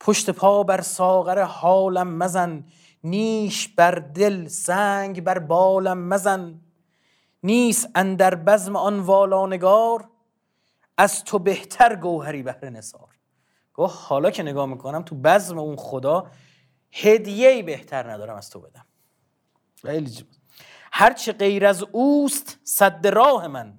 [0.00, 2.64] پشت پا بر ساغر حالم مزن.
[3.04, 6.60] نیش بر دل سنگ بر بالم مزن.
[7.42, 10.08] نیست اندر بزم آن والانگار.
[10.98, 13.08] از تو بهتر گوهری بهر نسار
[13.74, 16.30] گفت حالا که نگاه می‌کنم تو بزم اون خدا
[16.92, 18.86] هدیه بهتر ندارم از تو بدم.
[19.82, 20.10] خیلی
[20.92, 23.78] هرچه غیر از اوست صد راه من.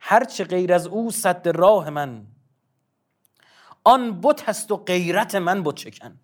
[0.00, 2.26] هرچه غیر از او صد راه من.
[3.84, 6.20] آن بت هست و غیرت من بت چکن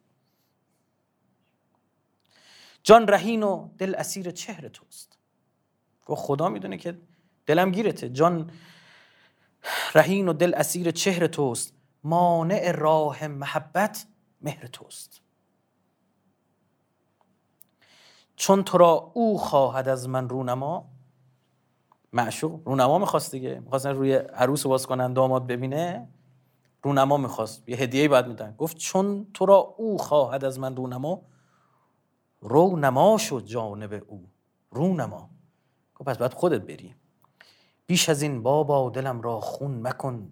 [2.83, 5.19] جان رهین و دل اسیر چهره توست.
[6.07, 7.01] گفت خدا می‌دونه که
[7.47, 8.09] دلم گیرته.
[8.09, 8.51] جان
[9.95, 11.75] رهین و دل اسیر چهره توست.
[12.05, 14.07] مانع راه محبت
[14.41, 15.24] مهر توست.
[18.37, 20.91] چون تو را او خواهد از من رونما؟
[22.13, 23.61] معشوق رونما می‌خواست دیگه.
[23.61, 26.09] می‌خواستن روی عروس باز کنن داماد ببینه.
[26.83, 27.69] رونما می‌خواست.
[27.69, 28.55] یه هدیه بعد میدن.
[28.59, 31.23] گفت چون تو را او خواهد از من رونما
[32.41, 34.29] رو نما شد جانب او.
[34.71, 35.31] رونما.
[35.95, 36.95] گفت پس باید خودت بری.
[37.87, 40.31] بیش از این بابا دلم را خون مکن.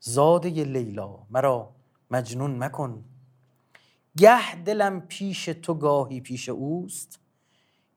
[0.00, 1.72] زاده لیلا مرا
[2.10, 3.04] مجنون مکن.
[4.16, 7.20] گه دلم پیش تو گاهی پیش اوست.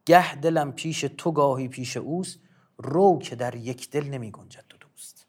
[0.05, 2.39] گه دلم پیش تو گاهی پیش اوست.
[2.77, 5.27] رو که در یک دل نمی گنجد تو دوست.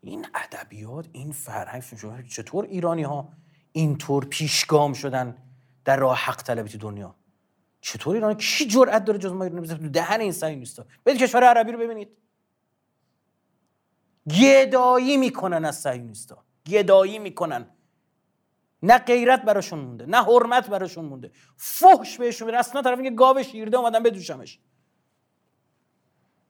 [0.00, 1.82] این ادبیات این فرهنگ
[2.28, 3.32] چطور ایرانی ها
[3.72, 5.36] اینطور پیشگام شدن
[5.84, 7.14] در راه حق طلبی تو دنیا؟
[7.80, 10.82] چطور ایران کی جرأت داره جز ما؟ ایران بزنه دهن این سعی نیست.
[11.04, 12.08] برید کشور عربی رو ببینید.
[14.30, 17.66] گدایی می‌کنن از صهیونیستا گدایی می‌کنن.
[18.82, 21.30] نه غیرت براشون مونده نه حرمت براشون مونده.
[21.56, 24.60] فحش بهشون میره اصلا طرف اینکه گاو شیرده اومدن بدوشمش.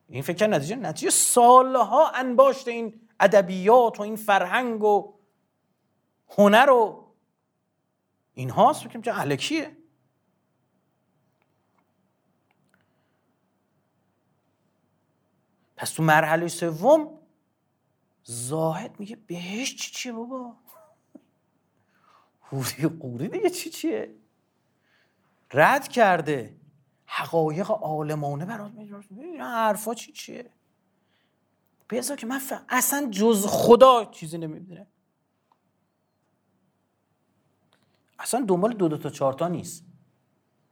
[0.09, 5.15] این فکر نتیجه نتیجه سالها انباشت این ادبیات و این فرهنگ و
[6.29, 7.13] هنر و
[8.35, 9.77] این هاست که اهل کیه
[15.77, 17.19] پس تو مرحله سوم
[18.25, 20.57] زاهد میگه بهش چی چیه بابا؟
[22.53, 24.15] قوری قوری دیگه چی چیه؟
[25.53, 26.57] رد کرده.
[27.07, 30.51] حقایق عالمانه برات میگه این حرفا چی چیه؟
[31.91, 34.87] بذار که من اصلا جز خدا چیزی نمی‌بینه
[38.19, 39.85] اصلا دنبال دو دو تا چهار تا نیست.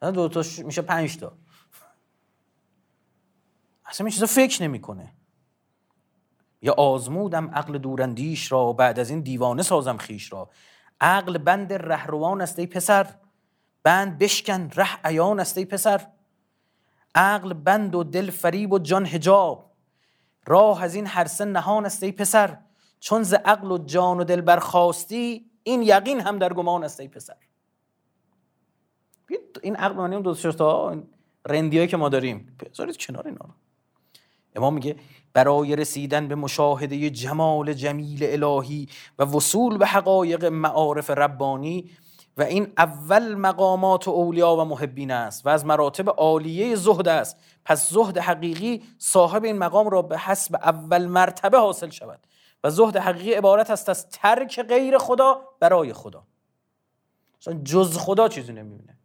[0.00, 1.32] دو, دو تا میشه پنج تا.
[3.86, 5.12] اصلا این چیزا فکر نمی‌کنه.
[6.62, 10.50] یا آزمودم عقل دورندیش را بعد از این دیوانه سازم خیش را.
[11.00, 13.06] عقل بند رهروان است ای پسر.
[13.82, 16.06] بند بشکن ره عیان است ای پسر.
[17.14, 19.70] عقل بند و دل فریب و جان حجاب.
[20.46, 22.58] راه از این هر سه نهان است ای پسر.
[23.00, 27.08] چون ز عقل و جان و دل برخواستی این یقین هم در گمان است ای
[27.08, 27.36] پسر.
[29.62, 31.02] این عقل معنی دو تا
[31.46, 33.54] رندیایی که ما داریم بذارید کنار اینا رو.
[34.56, 34.96] امام میگه
[35.32, 38.88] برای رسیدن به مشاهده جمال جمیل الهی
[39.18, 41.90] و وصول به حقایق معارف ربانی
[42.36, 47.36] و این اول مقامات و اولیا و محبین است و از مراتب عالیه زهد است.
[47.64, 52.20] پس زهد حقیقی صاحب این مقام را به حسب اول مرتبه حاصل شود
[52.64, 56.22] و زهد حقیقی عبارت است از ترک غیر خدا برای خدا.
[57.64, 58.98] جز خدا چیزی نمی‌بینه.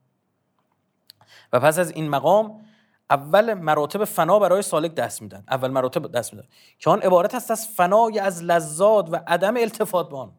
[1.53, 2.65] و پس از این مقام
[3.09, 5.43] اول مراتب فنا برای سالک دست میدن.
[5.49, 6.47] اول مراتب دست میدن.
[6.79, 10.31] که آن عبارت است از فنای از لذات و عدم التفات به آن.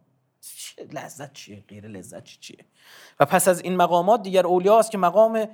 [0.92, 2.64] لذت چیه؟ غیر لذت چیه؟
[3.20, 5.48] و پس از این مقامات دیگر اولیاست که مقام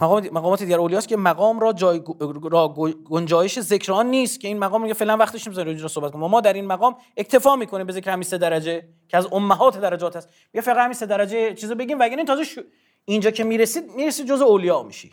[0.00, 2.02] مقامات دیگر اولیاست که مقام را, جای
[2.42, 2.68] را
[3.04, 6.26] گنجایش ذکر آن نیست که این مقام میگه فعلا وقتش نمی‌ذاره رو صحبت کنیم.
[6.26, 10.16] ما در این مقام اکتفا می‌کنیم به ذکر همین سه درجه که از امهات درجات
[10.16, 12.60] هست بیا فقط همین سه درجه چیزو بگیم و این تازه شو...
[13.04, 15.12] اینجا که می‌رسید می‌رسید جزء اولیا میشی.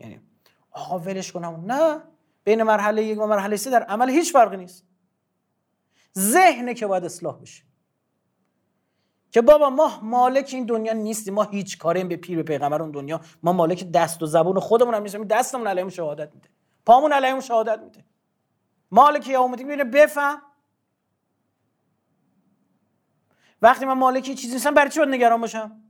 [0.00, 0.20] یعنی
[0.70, 2.02] آقا ولش کنم نه
[2.44, 4.84] بین مرحله یک و مرحله سه در عمل هیچ فرقی نیست.
[6.18, 7.62] ذهنه که باید اصلاح بشه.
[9.30, 11.34] که بابا ما مالک این دنیا نیستیم.
[11.34, 13.20] ما هیچ کاریم به پیر به پیغمبر اون دنیا.
[13.42, 15.24] ما مالک دست و زبون خودمون هم نیستیم.
[15.24, 16.48] دستمون علیهم شهادت میده.
[16.86, 18.04] پامون علیهم شهادت میده.
[18.90, 20.42] مالک یوم الدین ببینه بفهم.
[23.62, 25.82] وقتی من مالک چیزی نیستم برای چی باید نگران باشم؟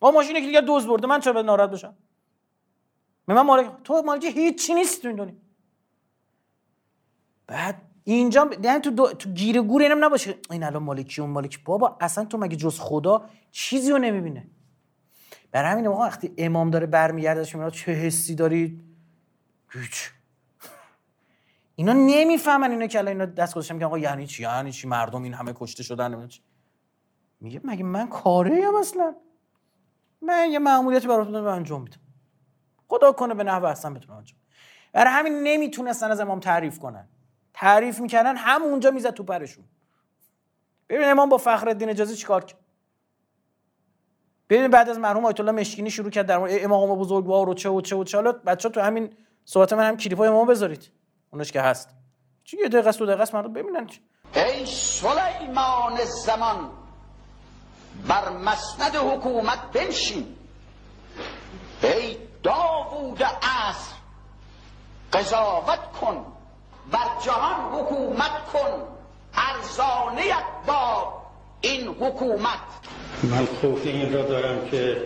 [0.00, 1.06] با ماشینی که دیگه دوز برده.
[1.06, 1.96] من چرا باید ناراحت باشم؟
[3.28, 5.34] من مالک تو مالک هیچی نیست تو این دنیا.
[7.46, 9.12] بعد اینجا یعنی تو دو...
[9.12, 10.34] تو گیر گور اینم نباشه.
[10.50, 14.46] این الان مالکی اون مالکی بابا اصلا تو مگه جز خدا چیزی رو نمی‌بینه؟
[15.50, 18.82] برای همین موقع وقتی امام داره برمیگردش میاد چه حسی دارید
[19.72, 20.10] هیچ.
[21.76, 25.22] اینا نمی‌فهمن اینا که الان اینا دست گذاشتن میگن آقا یعنی چی؟ یعنی چی؟ مردم
[25.22, 26.28] این همه کشته شدن
[27.40, 29.14] میگه مگه من کاره ام اصلا؟
[30.22, 31.96] من یه مأموریتی براتون انجام میدم.
[32.92, 34.38] خدا کنه به نحو احسن بتونم انجام
[34.92, 37.08] برای همین نمی‌تونستن از امام تعریف کنن.
[37.54, 39.64] تعریف می‌کردن همونجا می‌زد تو پرشون.
[40.88, 42.58] ببین امام با فخر الدین اجازه چیکار کرد؟
[44.48, 47.68] ببین بعد از مرحوم آیت الله مشکینی شروع کرد در مورد امام بزرگوار و چه
[47.68, 48.16] و چه و چه.
[48.16, 50.90] حالا بچا تو همین صحبت من هم کلیپای امام بذارید.
[51.30, 51.88] اونش که هست.
[52.44, 53.86] چی یه دقیقه دو دقیقه مردم ببینن
[54.34, 56.70] ای سلیمان زمان
[58.08, 60.36] بر مسند حکومت بنشین.
[61.82, 63.92] ای داوود عصر.
[65.12, 66.24] قضاوت کن
[66.90, 68.82] بر جهان حکومت کن.
[69.34, 71.12] ارزانیت با
[71.60, 72.58] این حکومت.
[73.22, 75.02] من خوف این را دارم که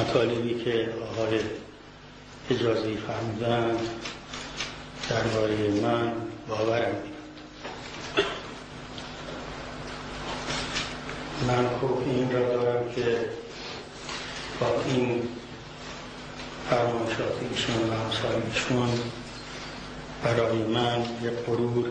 [0.00, 1.40] مطالبی که آقای
[2.50, 3.76] اجازی فرمودن
[5.10, 6.12] درباره من
[6.48, 6.94] باورم
[11.48, 13.28] من خوف این را دارم که
[14.86, 15.28] این
[16.70, 18.88] فرمایشات ایشون و همسایشون
[20.24, 21.86] برای من یه غرور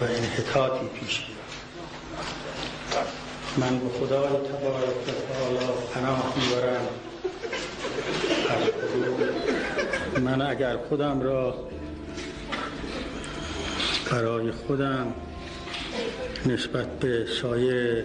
[0.00, 1.38] و انحطاطی پیش بیاد.
[3.56, 6.86] من به خدای تبارک و تعالی پناه می‌برم.
[10.24, 11.54] من اگر خودم را
[14.10, 15.14] برای خودم
[16.46, 18.04] نسبت به سایر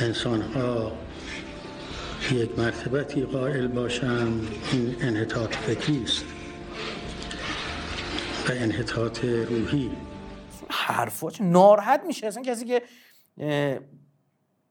[0.00, 0.92] انسان ها
[2.34, 4.40] یک مرتبتی قائل باشم
[4.72, 6.24] این انحطاط فکری است
[8.48, 9.90] و انحطاط روحی.
[10.68, 12.26] حرفاش ناراحت میشه.
[12.26, 12.82] اصلا کسی که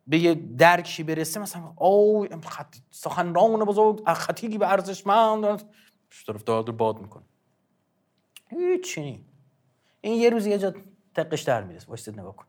[0.07, 2.75] به یه درکی برسه مثلا او خط...
[2.91, 5.63] سخنران بزرگ خطیبی به ارزشمند.
[6.27, 7.23] طرف داد باد می‌کنه.
[8.49, 9.25] هیچی
[10.01, 10.73] این یه روزی یه جا
[11.15, 11.87] تقش در می‌رسه.
[11.87, 12.45] وایستید نگاه کن.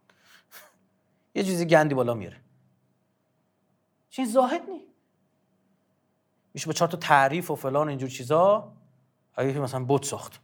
[1.35, 2.41] یه چیزی گندی بالا میره.
[4.11, 4.95] چین زاهد نی.
[6.57, 8.73] میشه با چهار تا تعریف و فلان اینجور چیزا.
[9.35, 10.41] اگه مثلا بوت ساخت.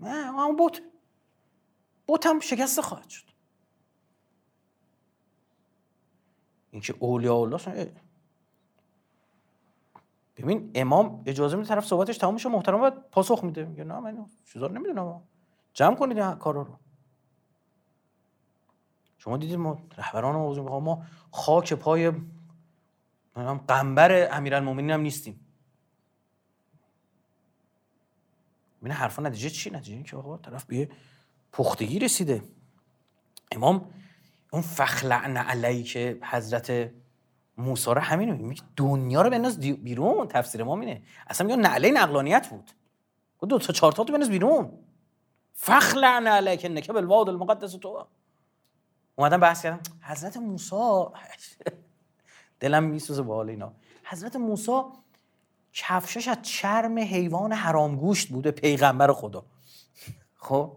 [0.00, 0.82] نه اما بوت
[2.06, 3.30] بوت هم شکسته خواهد شد.
[6.70, 7.92] اینکه اولیا الله
[10.36, 13.64] ببین امام اجازه میده طرف صحبتش تمام شه محترم باید پاسخ میده.
[13.64, 15.22] میگه نه من چیزا رو نمی‌دونم
[15.72, 16.78] جمع کنید این کارا رو.
[19.18, 20.34] شما دیدید ما رهبران
[20.82, 22.12] ما خاک پای
[23.42, 25.40] هم قنبر امیرالمومنین هم نیستیم.
[28.82, 30.88] این حرفا نتیجه چی نتیجه که آقا طرف بیه
[31.52, 32.42] پختگی رسیده.
[33.52, 33.90] امام
[34.52, 36.90] اون فخلعن علی که حضرت
[37.58, 38.62] موسی رو همین میگه.
[38.76, 41.02] دنیا رو بنداز بیرون تفسیر ما اینه.
[41.26, 42.70] اصلا میگه نعله نقلانیت بود.
[43.48, 44.78] دو تا چهار تا تو بنداز بیرون.
[45.52, 48.06] فخلعن علی که نکه بالواد المقدس تو.
[49.16, 49.80] اومدم بحث کردم.
[50.02, 51.04] حضرت موسی
[52.60, 53.72] دلم میسوزه با حال اینا.
[54.04, 54.80] حضرت موسی
[55.72, 59.44] کفشش از چرم حیوان حرامگوشت بوده پیغمبر خدا.
[60.34, 60.72] خب؟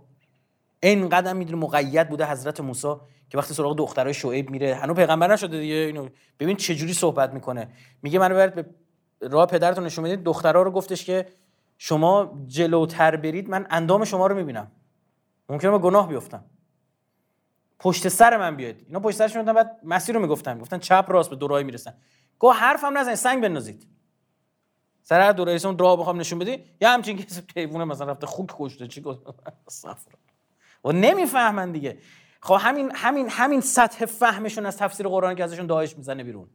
[0.84, 2.94] این قدم می‌دونه مقید بوده حضرت موسی
[3.30, 4.76] که وقتی سراغ دخترای شعیب میره.
[4.76, 5.74] هنوز پیغمبر نشده دیگه.
[5.74, 6.10] اینو
[6.40, 7.68] ببین چه جوری صحبت می‌کنه.
[8.02, 8.66] میگه منو برید به
[9.22, 10.24] راه پدرتون نشون بدید.
[10.24, 11.26] دخترا رو گفتش که
[11.78, 14.72] شما جلوتر برید من اندام شما رو می‌بینم.
[15.50, 16.46] ممکنه به گناه بیفتم.
[17.80, 20.60] پشت سر من بیاید اینا پشت سرشون بعد مسیر رو می‌گفتن.
[20.60, 21.94] گفتن چپ راست به دورای می‌رسن.
[22.40, 23.88] گو حرفم نزن سنگ بنازید
[25.02, 26.64] سر هر دورای اون راه بخوام نشون بدی.
[26.82, 29.22] یا همچین کسی حیوان مثلا رفته خوک کشته چی گفت؟
[30.86, 31.98] و نمی‌فهمن دیگه.
[32.42, 36.50] خب همین همین همین سطح فهمشون از تفسیر قرآن که ازشون داعش می‌زنه بیرون.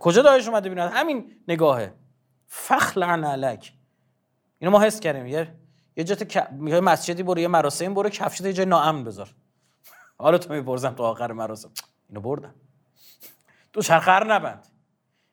[0.00, 1.94] کجا داعش اومده بیرون؟ همین نگاهه.
[2.46, 3.72] فخلعن علک
[4.58, 5.59] اینو ما حس کردیم یه
[5.96, 9.34] یه جات میگه مسجدی برو یه مراسم برو کفشت یه جای ناامن بذار.
[10.18, 11.70] حالا تو می‌پرسم تو آخر مراسم.
[12.08, 12.54] اینو بردن.
[13.72, 14.66] تو چرخه نبند.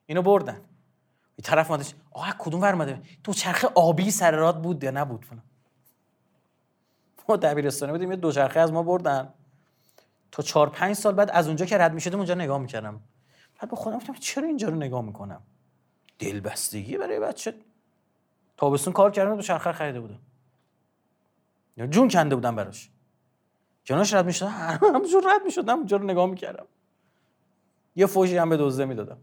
[0.06, 0.62] اینو بردن.
[1.36, 5.44] این طرف مادش آقا کدوم ور تو چرخه آبی سر راد بود یا نبود؟ فلان.
[7.30, 9.34] ما دبیرستانی بودیم یه دوچرخه از ما بردن.
[10.32, 13.02] تا چهار پنج سال بعد از اونجا که رد می‌شدم اونجا نگاه می‌کردم.
[13.62, 15.42] بعد به خودم گفتم چرا اینجا رو نگاه می‌کنم؟
[16.20, 17.54] دلبستگی برای بچه.
[18.58, 20.20] تابستون کار کردم دوچرخه خریده بودم.
[21.86, 22.90] جون کنده بودم براش.
[23.84, 24.46] جناش رد می‌شد.
[24.96, 26.68] همونجور رد می‌شدم اونجا رو نگاه می‌کردم.
[27.96, 29.18] یه فوشی هم به دوزده می‌دادم.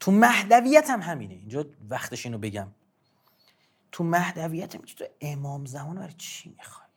[0.00, 1.34] تو مهدویت هم همینه.
[1.34, 2.68] اینجا وقتش اینو بگم.
[3.92, 6.88] تو مهدویت میگه تو امام زمان برای چی می‌خوای؟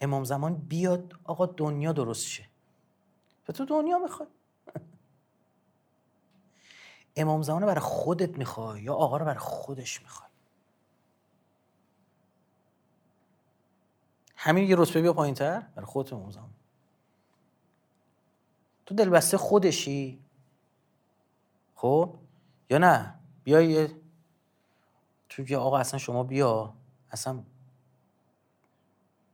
[0.00, 2.48] امام زمان بیاد آقا دنیا درست شه
[3.54, 4.28] تو دنیا می‌خوای.
[7.16, 10.30] امام زمان برای خودت می‌خوای یا آقا رو برای خودش می‌خوای؟
[14.36, 16.50] همین یه رتبه بیا پایین تر برای خودت امام زمان.
[18.86, 20.24] تو دلبسته خودشی؟
[21.74, 22.18] خب؟
[22.70, 24.00] یا نه؟ بیا یه
[25.28, 26.74] تو آقا اصلا شما بیا.
[27.10, 27.42] اصلا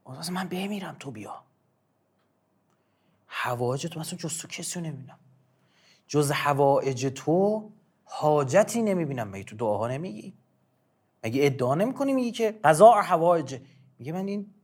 [0.07, 1.45] اصلا من بمیرم تو بیا.
[3.27, 5.19] حوایج تو اصلا جز تو کسی رو نمی‌بینم.
[6.11, 7.71] جز حوایج تو
[8.05, 9.29] حاجتی نمی‌بینم.
[9.29, 10.35] مگه تو دعاها نمیگی؟
[11.25, 13.61] مگه ادعا نمی‌کنی میگی که قضا حوایج
[13.99, 14.55] میگه من این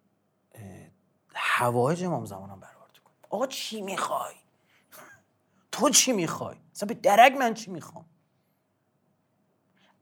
[1.34, 4.34] حوایج امام زمانم برآورده کنم آقا چی می‌خوای؟
[5.72, 8.04] تو چی می‌خوای؟ اصلا به درک من چی می‌خوام؟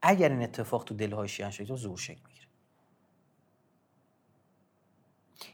[0.02, 2.48] اگر این اتفاق تو دلهای شیعه شد زور شکل می‌گیره.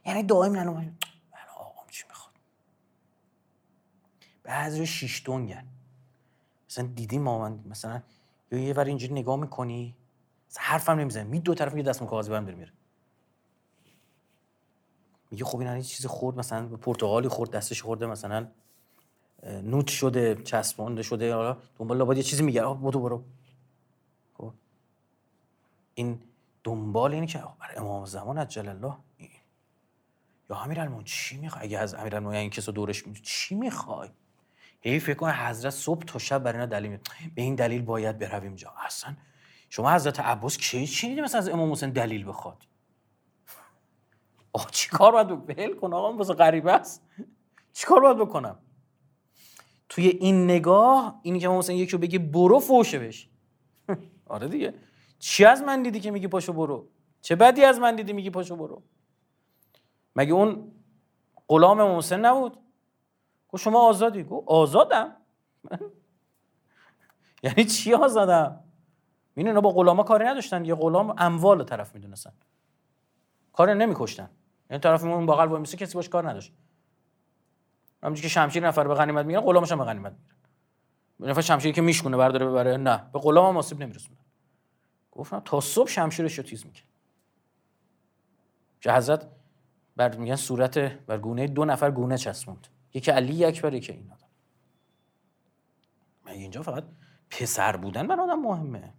[0.07, 0.97] یعنی دائم نه من
[1.57, 2.35] آقام چی می‌خواد
[4.43, 5.67] بعضی شیش دونگن
[6.71, 8.03] مثلا دیدی ما من مثلا
[8.53, 9.97] یا یه ور اینجوری نگاه می‌کنی
[10.57, 11.25] حرفم نمی‌زنه.
[11.25, 12.73] می دو طرف یه دست کاغذ برم میره.
[15.31, 18.49] میگه خب این چیز خورد مثلا پرتغالی خورد دستش خورده مثلا
[19.43, 23.25] نوت شده چسبونده شده حالا دنبال لابد یه چیزی میگه آه برو برو.
[24.35, 24.53] خب.
[25.95, 26.23] این
[26.65, 28.97] دنبال اینه که برای امام زمان عجل الله
[30.51, 34.11] یا المون چی می‌خوای؟ اگه از امیرالمومنین این کسو دورش می چی می‌خوای؟
[34.81, 36.99] هی فکر کن حضرت صبح تا شب برای اینا دلیل
[37.35, 38.73] به این دلیل باید برویم جا.
[38.87, 39.17] اصلا
[39.69, 42.67] شما حضرت عباس کی چی مثلا از امام حسین دلیل بخواد؟
[44.53, 47.03] آقا چی کار باید ول کن آقا واسه غریبه است.
[47.73, 48.59] چی کار باید بکنم؟
[49.89, 53.29] توی این نگاه اینی که ما مثلا یکی رو بگی برو فوشه بش.
[54.27, 54.75] آره دیگه.
[55.19, 56.89] چی از من دیدی که میگی پاشو برو؟
[57.23, 58.83] چه بدی از من دیدی میگی پاشو برو؟
[60.17, 60.73] مگه اون
[61.49, 62.59] غلام محسن نبود؟
[63.51, 65.17] گو شما آزادی؟ گو آزادم.
[67.43, 68.65] یعنی چی آزادم؟
[69.35, 70.65] این اینا با غلاما کاری نداشتن.
[70.65, 72.33] یه غلام اموال طرف می‌دونستن.
[73.53, 74.31] کاری نمیکشتن.
[74.71, 76.53] یعنی طرف اون بغل وای کسی باش کار نداشت.
[78.03, 81.31] همونجوری که شمشیر نفر به غنیمت می‌گیرن غلامش هم به غنیمت می‌گیرن.
[81.31, 82.77] نفر شمشیری که میشکونه برداره ببره.
[82.77, 84.19] نه به غلام هم آسیب نمیرسونه.
[85.13, 86.83] گفتم تا صبح شمشیرش رو تیز می‌کنه
[88.81, 89.27] که حضرت
[89.97, 92.67] بر میگن صورت بر گونه دو نفر گونه چسبوند.
[92.95, 94.27] یکی علی اکبر یکی این آدم.
[96.27, 96.85] اینجا فقط
[97.31, 98.95] پسر بودن بر آدم مهمه؟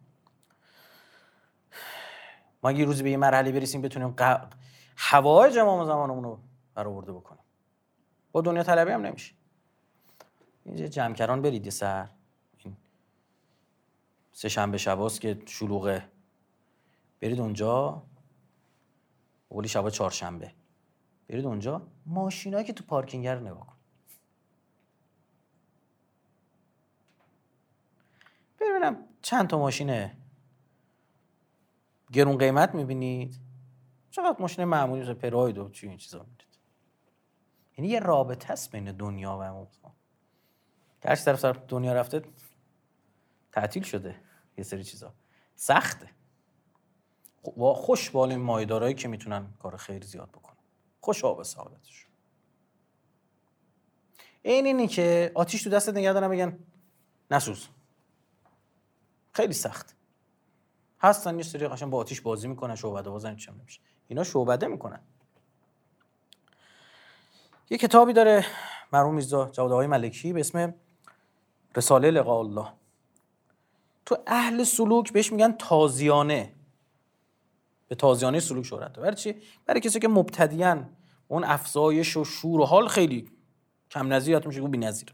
[2.63, 4.47] ما اگه روزی به یه مرحله برسیم بتونیم ق...
[4.95, 6.39] حوایج امام زمانمون رو
[6.75, 7.43] برآورده بکنیم.
[8.31, 9.35] با دنیا طلبی هم نمیشه.
[10.65, 12.09] اینجا جمکران برید سر.
[12.57, 12.77] این
[14.31, 16.09] سه شنبه شباست که شلوغه.
[17.21, 18.03] برید اونجا.
[19.49, 20.53] قولی شبا چهارشنبه.
[21.29, 21.87] برید اونجا.
[22.05, 23.75] ماشینایی که تو پارکینگ رو نگاه کن
[28.61, 30.17] ببینم چند تا ماشینه.
[32.13, 33.39] گرون قیمت می‌بینید؟
[34.11, 36.59] چقدر ماشین معمولی مثل پراید و چی این چیزا می‌دید
[37.77, 39.67] یعنی یه رابطه هست بین دنیا و امام
[41.05, 42.21] هر طرف طرف دنیا رفته
[43.51, 44.21] تعطیل شده
[44.57, 45.13] یه سری چیزا.
[45.55, 46.09] سخته.
[47.59, 50.57] خوش بال مایدارایی که می‌تونن کار خیلی زیاد بکنن.
[50.99, 52.07] خوش آب سعادتش
[54.41, 56.59] این اینی که آتیش تو دستت نگه دارن بگن
[57.31, 57.67] نسوز.
[59.31, 59.95] خیلی سخت.
[60.99, 64.99] هستن یه سری قشنگ با آتیش بازی می‌کنن شعبده بازن چه نمیشه اینا شعبده می‌کنن.
[67.69, 68.45] یه کتابی داره
[68.93, 70.73] مرحوم میرزا جواد آقای ملکی به اسم
[71.75, 72.67] رساله لقاء الله.
[74.05, 76.53] تو اهل سلوک بهش میگن تازیانه.
[77.87, 80.89] به تازیانه سلوک شهرت برای چی؟ برای کسی که مبتدیان
[81.27, 83.31] اون افزایش و شور و حال خیلی
[83.91, 85.13] کم نظیر میشه بی‌نظیر.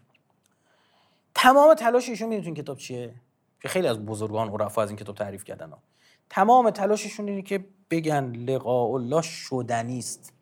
[1.36, 3.22] تمام تلاش ایشون می‌دونید این کتاب چیه؟
[3.62, 5.80] که خیلی از بزرگان عرفا از این کتاب تعریف کردن ها.
[6.30, 10.34] تمام تلاششون اینه که بگن لقاء الله شدنی است.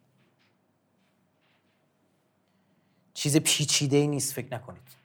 [3.14, 4.96] چیز پیچیده ای نیست فکر نکنید.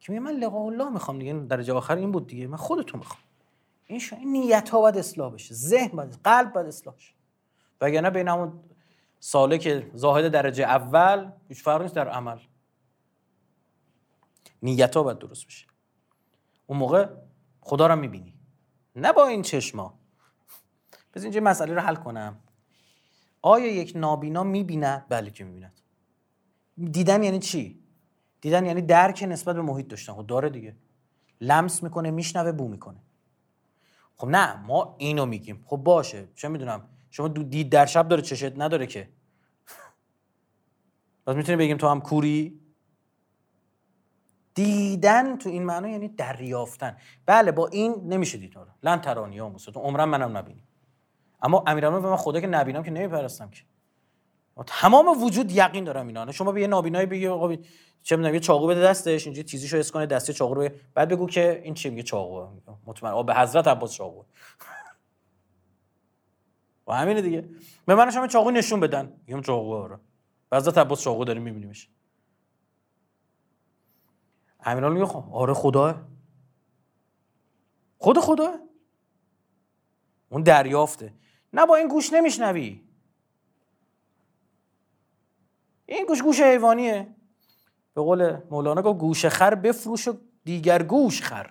[0.00, 2.46] که من لقاء الله می‌خوام دیگه درجه آخر این بود دیگه.
[2.46, 3.20] من خودتون می‌خوام.
[3.86, 5.54] این شو این نیت ها باید اصلاح بشه.
[5.54, 7.12] ذهن باید قلب باید اصلاح شه
[7.80, 8.60] وگرنه بین همون
[9.60, 12.38] که زاهد درجه اول هیچ فرقی نیست در عمل.
[14.62, 15.67] نیت ها باید درست بشه.
[16.68, 17.08] اون موقع
[17.60, 18.34] خدا رو می‌بینی.
[18.96, 19.98] نه با این چشما.
[21.12, 22.38] پس اینجا مسئله رو حل کنم.
[23.42, 25.80] آیا یک نابینا می‌بیند؟ بله که می‌بیند.
[26.90, 27.82] دیدن یعنی چی؟
[28.40, 30.12] دیدن یعنی درک نسبت به محیط داشتن.
[30.12, 30.76] خب داره دیگه.
[31.40, 32.98] لمس می‌کنه میشنوه بو می‌کنه.
[34.16, 35.64] خب نه ما اینو میگیم.
[35.66, 36.28] خب باشه.
[36.34, 36.88] چه می‌دونم.
[37.10, 39.08] شما دید در شب داره چشت نداره که.
[41.26, 42.60] پس می‌تونیم بگیم تو هم کوری؟
[44.58, 46.96] دیدن تو این معنا یعنی دریافتن.
[47.26, 50.64] بله با این نمیشه دید لن ترانی ها تو عمرم منم نبینی
[51.42, 53.62] اما امیرالمومنین من خدا که نبینم که نمیپرستم که.
[54.66, 56.32] تمام وجود یقین دارم اینا.
[56.32, 57.56] شما به یه نابینایی بگی آقا
[58.02, 61.26] چه می‌دونم یه چاقو بده دستش اینجوری تیزیشو اس کنه دسته چاقو رو بعد بگو
[61.26, 62.46] که این چی میگه چاقو.
[62.86, 63.26] مطمئن.
[63.26, 64.22] به حضرت عباس چاقو.
[66.86, 67.48] و همینه دیگه.
[67.86, 69.12] به من شما چاقو نشون بدن.
[69.26, 69.98] میگم چاقو آره.
[70.50, 71.88] به حضرت عباس چاقو داریم میبینیمش.
[74.60, 76.08] امیرال میگه خب آره خدا
[77.98, 78.54] خود خدا
[80.28, 81.14] اون دریافته.
[81.52, 82.84] نه با این گوش نمیشنوی.
[85.86, 87.14] این گوش گوش حیوانیه.
[87.94, 91.50] به قول مولانا گفت گوش خر بفروش و دیگر گوش خر.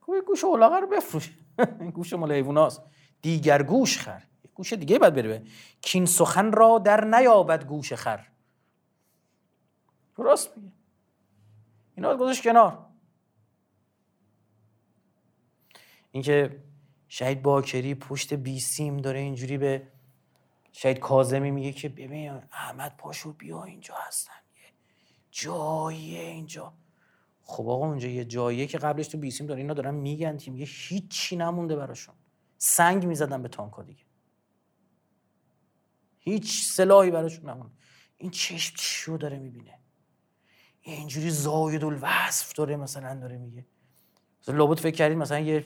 [0.00, 1.34] خب گوش اولاغه رو بفروش.
[1.80, 2.82] این گوش مال حیواناست.
[3.22, 4.22] دیگر گوش خر.
[4.54, 5.42] گوش دیگه باید بره
[5.82, 8.26] کین سخن را در نیابد گوش خر.
[10.16, 10.77] راست میگه.
[11.98, 12.86] اینا گذاشت کنار.
[16.10, 16.62] اینکه
[17.08, 19.88] شهید باکری پشت بیسیم داره اینجوری به
[20.72, 24.32] شهید کازمی میگه که ببین احمد پاشو بیا اینجا هستن.
[25.30, 26.72] جاییه اینجا.
[27.42, 30.56] خب آقا اونجا یه جاییه که قبلش تو بیسیم داره اینا دارن میگن تیم.
[30.56, 32.14] یه هیچی نمونده براشون.
[32.58, 34.04] سنگ می‌زدن به تانکا دیگه.
[36.18, 37.74] هیچ سلاحی براشون نمونده.
[38.18, 39.77] این چشم چیو داره می‌بینه؟
[40.82, 43.66] اینجوری زاید الوصف داره مثلا داره میگه.
[44.42, 45.64] مثلا لابد فکر کردید مثلا یه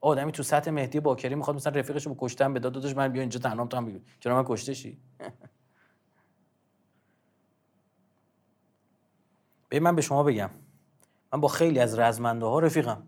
[0.00, 3.38] آدمی تو سطح مهدی باکری می‌خواد مثلا رفیقش رو کشتن به داداش من بیا اینجا
[3.40, 3.98] تنهام تو هم بگو.
[4.20, 4.98] چرا من کشته شی؟
[9.68, 10.50] به من به شما بگم.
[11.32, 13.06] من با خیلی از رزمنده ها رفیقم.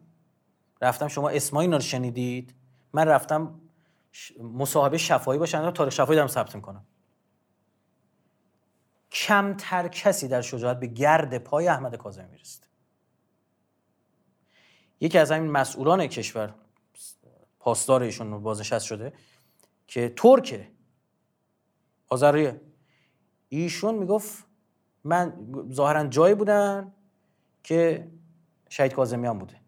[0.83, 2.55] رفتم شما اسمای اینا رو شنیدید؟
[2.93, 3.61] من رفتم
[4.41, 6.85] مصاحبه شفایی باشن تاریخ شفایی دارم ثبت می‌کنم.
[9.25, 12.67] کمتر کسی در شجاعت به گرد پای احمد کاظمی می‌رسید.
[15.01, 16.55] یکی از همین مسئولان کشور
[17.59, 19.13] پاسدار ایشون بازنشست شده
[19.87, 20.69] که ترکه.
[22.09, 22.61] آذریه
[23.49, 24.45] ایشون می‌گفت
[25.05, 26.95] من ظاهرا جایی بودن
[27.63, 28.11] که
[28.69, 29.61] شهید کاظمیان بوده.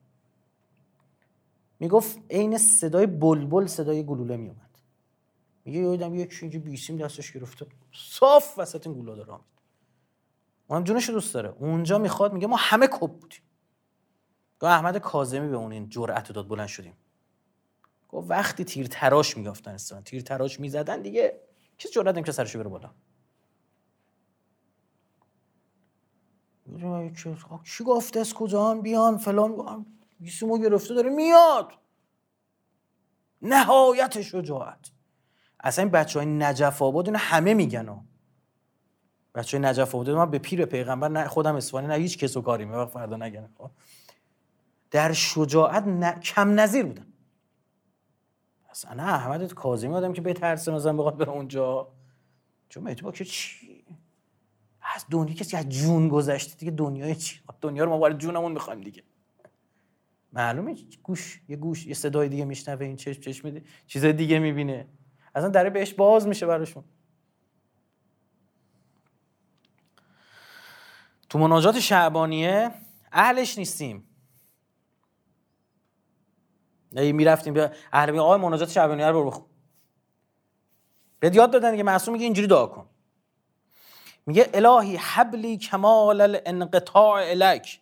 [1.80, 4.67] می‌گفت عین صدای بلبل صدای گلوله میومد
[5.68, 7.66] میگه یادم یک اینجا بیسیم دستش گرفته.
[7.92, 9.40] صاف وسط این گلوله داره
[10.68, 11.48] اونم جونش دوست داره.
[11.48, 13.40] اونجا می‌خواد میگه ما همه کپ بودیم.
[14.60, 16.96] گفت احمد کاظمی به اون این جرأت داد بلند شدیم.
[18.08, 21.40] گفت وقتی تیر تراش می‌گفتن استان تیر تراش می‌زدن دیگه
[21.78, 22.90] کسی جرأت نمی‌کنه سرشو بره بالا.
[27.64, 29.86] چی گفته از کجا بیان فلان.
[30.20, 31.72] گیسمو گرفته داره میاد.
[33.42, 34.90] نهایت شجاعت
[35.60, 38.00] اصلا این بچه های نجف آباد اینو همه میگن
[39.34, 42.42] بچه های نجف آباد من به پیر پیغمبر نه خودم اسفانی نه هیچ کس و
[42.42, 43.70] کاری وقت فردا نگن خب.
[44.90, 46.12] در شجاعت ن...
[46.12, 47.06] کم نظیر بودن
[48.70, 51.88] اصلا احمد کاظمی آدم که بترسه مثلا بخواد بره اونجا.
[52.68, 53.84] چون مهدی با که چی؟
[54.94, 58.80] از دنیا کسی از جون گذشته دیگه دنیای چی؟ دنیا رو ما برای جونمون می‌خوایم
[58.80, 59.02] دیگه.
[60.32, 64.86] معلومه گوش یه گوش یه صدای دیگه میشنوه این چشم چشم میده چیز دیگه می‌بینه.
[65.34, 66.84] اصلا داره بهش باز میشه براشون.
[71.28, 72.70] تو مناجات شعبانیه
[73.12, 74.04] اهلش نیستیم.
[76.92, 79.44] ای می‌رفتیم بیا اهل بیا آقای مناجات شعبانیه رو بخون.
[81.20, 82.88] بهت یاد دادن که معصوم میگه اینجوری دعا کن.
[84.26, 87.80] میگه الهی حبلی کمال الانقطاع الک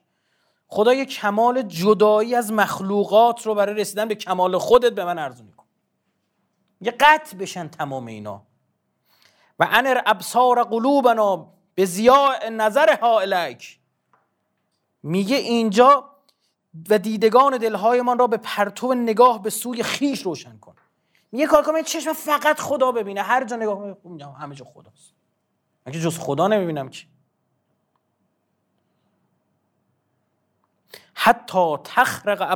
[0.68, 5.55] خدای کمال جدایی از مخلوقات رو برای رسیدن به کمال خودت به من ارزونی.
[6.80, 8.42] یه قطع بشن تمام اینا.
[9.58, 13.78] و انر ابصار قلوبنا به زیاء نظرها الک
[15.02, 16.10] میگه اینجا
[16.90, 20.74] و دیدگان دلهایمان را به پرتو نگاه به سوی خیش روشن کن.
[21.32, 23.22] میگه کار کنم چشم فقط خدا ببینه.
[23.22, 25.14] هر جا نگاه کنم همه جا خداست.
[25.86, 27.06] من که جز خدا نمی‌بینم که؟
[31.14, 32.46] حتی تخرق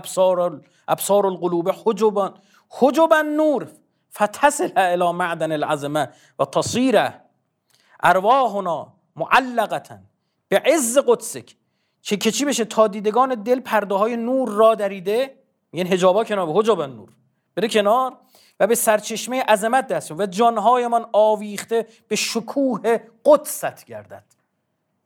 [0.88, 2.34] ابصار القلوب حجبا
[2.68, 3.68] حجبا نور.
[4.10, 6.08] فتصل الى معدن العظمه
[6.38, 7.10] و تصیر
[8.02, 9.98] ارواحنا معلقتا
[10.48, 11.56] به عز قدسک
[12.02, 15.34] چه که چی بشه؟ تا دیدگان دل پرده های نور را دریده.
[15.72, 17.08] یعنی حجابا کنار به حجاب نور.
[17.54, 18.16] بره کنار
[18.60, 24.24] و به سرچشمه عظمت دست و جانهایمان آویخته به شکوه قدست گردد.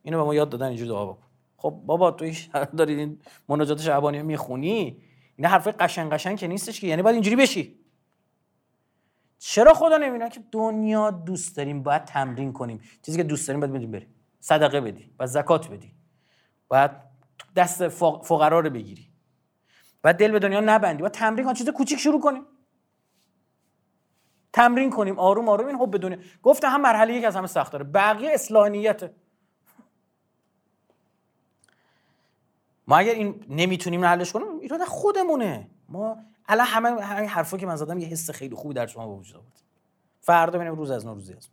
[0.03, 1.23] اینو به ما یاد دادن اینجور دعا بکن.
[1.57, 2.31] خب بابا تو
[2.77, 5.01] دارید این مناجات شعبانی می‌خونی؟
[5.35, 6.87] این حرف قشنگ قشنگ که نیستش که.
[6.87, 7.79] یعنی باید اینجوری بشی.
[9.39, 12.81] چرا خدا نمی‌دونه که دنیا دوست داریم باید تمرین کنیم.
[13.01, 15.95] چیزی که دوست داریم باید بدیم بریم صدقه بدی و زکات بدی.
[16.67, 16.91] باید
[17.55, 17.87] دست
[18.23, 19.11] فقرا رو بگیری.
[20.03, 21.01] باید دل به دنیا نبندی.
[21.01, 22.45] باید تمرین کن چیز کوچیک شروع کنیم.
[24.53, 25.67] تمرین کنیم آروم آروم.
[25.67, 28.69] این حب دنیا گفتم هم مرحله یک از همه سخت داره بقیه اصلاح
[32.87, 35.69] ما اگر این نمی‌تونیم حلش کنیم ایراد خودمونه.
[35.89, 36.17] ما
[36.47, 39.35] الان همه همین حرفا که من زدم یه حس خیلی خوبی در شما به وجود
[39.35, 39.61] آورد.
[40.19, 41.49] فردا ببینیم روز از نو روزی از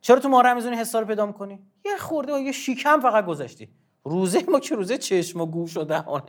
[0.00, 3.68] چرا تو ماه رمضان حسا رو پیدا می‌کنی؟ یه خورده یه شیکم فقط گذشتی.
[4.04, 6.22] روزه ما که روزه چشم و گوش و دهان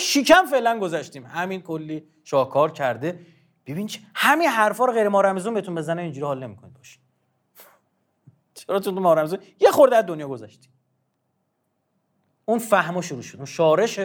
[0.00, 1.26] شیکم فعلا گذشتیم.
[1.26, 3.26] همین کلی شاکار کرده.
[3.66, 6.98] ببین چه همین حرفا رو غیر ماه رمضان بهتون بزنه اینجوری حال نمی‌کنید باشی
[8.54, 10.68] چرا تو ماه رمضان؟ یه خورده از دنیا گذشتی.
[12.44, 13.36] اون فهم شروع شد.
[13.36, 13.98] اون شارش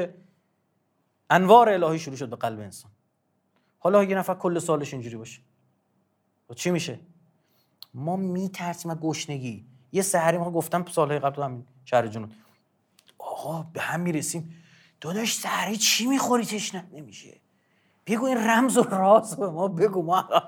[1.32, 2.92] انوار الهی شروع شد به قلب انسان.
[3.80, 5.42] حالا یه نفر کل سالش اینجوری باشه.
[6.50, 7.00] و چی میشه؟
[7.94, 9.66] ما میترسیم از گشنگی.
[9.92, 12.32] یه سحری ما گفتم سالهای قبل تو همین شهر جنوب.
[13.18, 14.56] آقا به هم می‌رسیم.
[15.02, 17.42] داداش سحری چی می‌خوری تشنه؟ نمیشه.
[18.08, 20.30] بگو این رمز و راز به ما بگو ما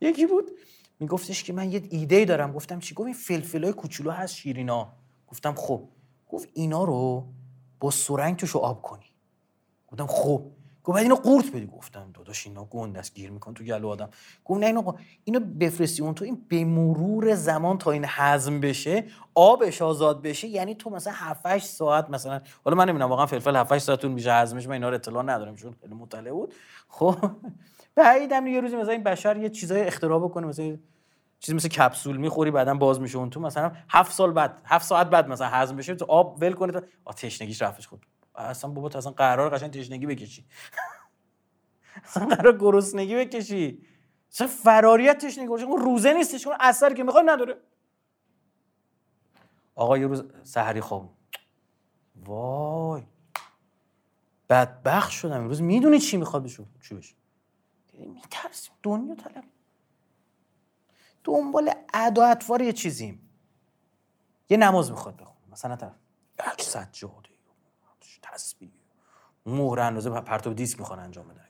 [0.00, 0.50] یکی بود.
[1.00, 2.52] میگفتش که من یه ایده دارم.
[2.52, 4.92] گفتم چی؟ گفت این فلفلای کوچولو هست شیرینا.
[5.26, 5.88] گفتم خب.
[6.28, 7.28] گفت اینا رو
[7.84, 9.04] با سرنگ توشو آب کنی.
[9.88, 10.42] گفتم خب.
[10.84, 11.66] گفت اینو قورت بدی.
[11.66, 14.08] گفتم داداش اینا گند است گیر میکن تو گلو آدم.
[14.44, 14.92] گفت نه اینو
[15.24, 19.04] اینو بفرستی اون تو این به مرور زمان تا این هضم بشه
[19.34, 23.56] آبش آزاد بشه یعنی تو مثلا 7 8 ساعت مثلا حالا من نمی‌دونم واقعا فلفل
[23.56, 26.54] 7 8 ساعت طول میشه هضمش من اینا رو اطلاع ندارم چون خیلی مطلع بود.
[26.88, 27.16] خب
[27.94, 30.78] بعیدم یه روزی مثلا این بشر یه چیزای اختراع بکنه مثلا
[31.44, 33.40] چیزی مثل کپسول می‌خوری بعدا باز میشه اون تو.
[33.40, 37.12] مثلا هفت سال بعد هفت ساعت بعد مثلا هضم بشه تو آب ول کنه تا
[37.16, 40.44] تشنگیش رفتش خود اصلا بابا تو اصلا قرار قشنگ تشنگی بکشی.
[42.04, 43.86] اصلا قرار گرسنگی بکشی.
[44.32, 47.56] اصلا فراریت تشنگی بکشی اون روزه نیستش چون اثر که می‌خواد نداره.
[49.74, 51.14] آقا یه روز سحری خواب.
[52.16, 53.02] وای.
[54.48, 55.40] بدبخت شدم.
[55.40, 57.14] امروز می‌دونی چی می‌خواد بشه چی بشه
[57.92, 58.74] میترسیم.
[58.82, 59.44] دنیا طلب
[61.24, 63.30] دنبال ادا اطوار یه چیزیم.
[64.50, 65.92] یه نماز می‌خواد بخون مثلا طرف.
[66.52, 67.28] یک سجاده
[68.22, 68.72] تسبیح.
[69.46, 71.44] مهر اندازه پرتو دیسک می‌خوان انجام بدن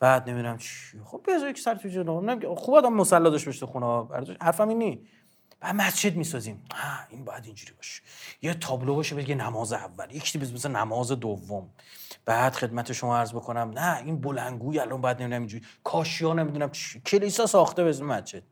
[0.00, 1.00] بعد نمی‌دونم چی.
[1.04, 4.36] خب بذار یک سر تو جناب خوب آدم مصلا داشته باشه خونه.
[4.40, 5.06] حرفم این نی
[5.60, 6.64] بعد مسجد می‌سازیم.
[6.74, 8.02] ها این باید اینجوری باشه.
[8.42, 10.10] یه تابلو باشه بگه نماز اول.
[10.10, 11.70] یکی مثل نماز دوم.
[12.24, 13.70] بعد خدمت شما عرض بکنم.
[13.70, 15.64] نه این بلنگوی الان باید نمی‌دونم اینجوری.
[15.84, 17.00] کاشیا نمی‌دونم چی.
[17.00, 18.42] کلیسا ساخته به مسجد.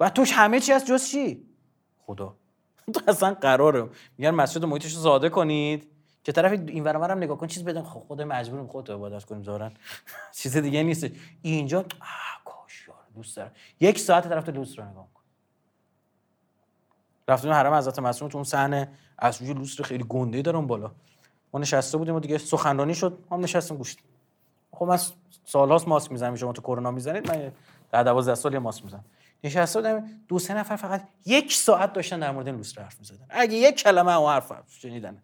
[0.00, 1.46] و توش همه چی هست جز چی؟
[2.06, 2.36] خدا.
[2.94, 3.88] تو اصلا قراره.
[4.18, 5.90] میگن مسجد محیطش رو زاده کنید.
[6.24, 7.82] که طرف این ور هم نگاه کن چیز بدن.
[7.82, 9.70] خب خود مجبوریم خودت عبادت کنیم ظاهرا.
[10.38, 11.06] چیز دیگه نیست.
[11.42, 13.52] اینجا آه کاش یار دوست دارم.
[13.80, 15.20] یک ساعت طرف دوست رو نگاه کن.
[17.28, 18.88] رفتیم حرم حضرت معصوم تو اون صحنه
[19.18, 20.90] از لوستر خیلی گنده اون بالا.
[21.52, 23.18] ما نشسته بودیم و دیگه سخنرانی شد.
[23.30, 23.96] ما نشستیم گوش
[24.72, 24.98] خب من
[25.44, 26.36] سالهاست ماسک می‌زنم.
[26.36, 27.52] شما تو کرونا می‌زنید من
[27.90, 29.04] در 12 سال یه ماسک می‌زنم.
[29.44, 33.26] نشسته بودم دو سه نفر فقط یک ساعت داشتن در مورد این لوستر حرف می‌زدن.
[33.30, 35.22] اگه یک کلمه او حرف شنیدن.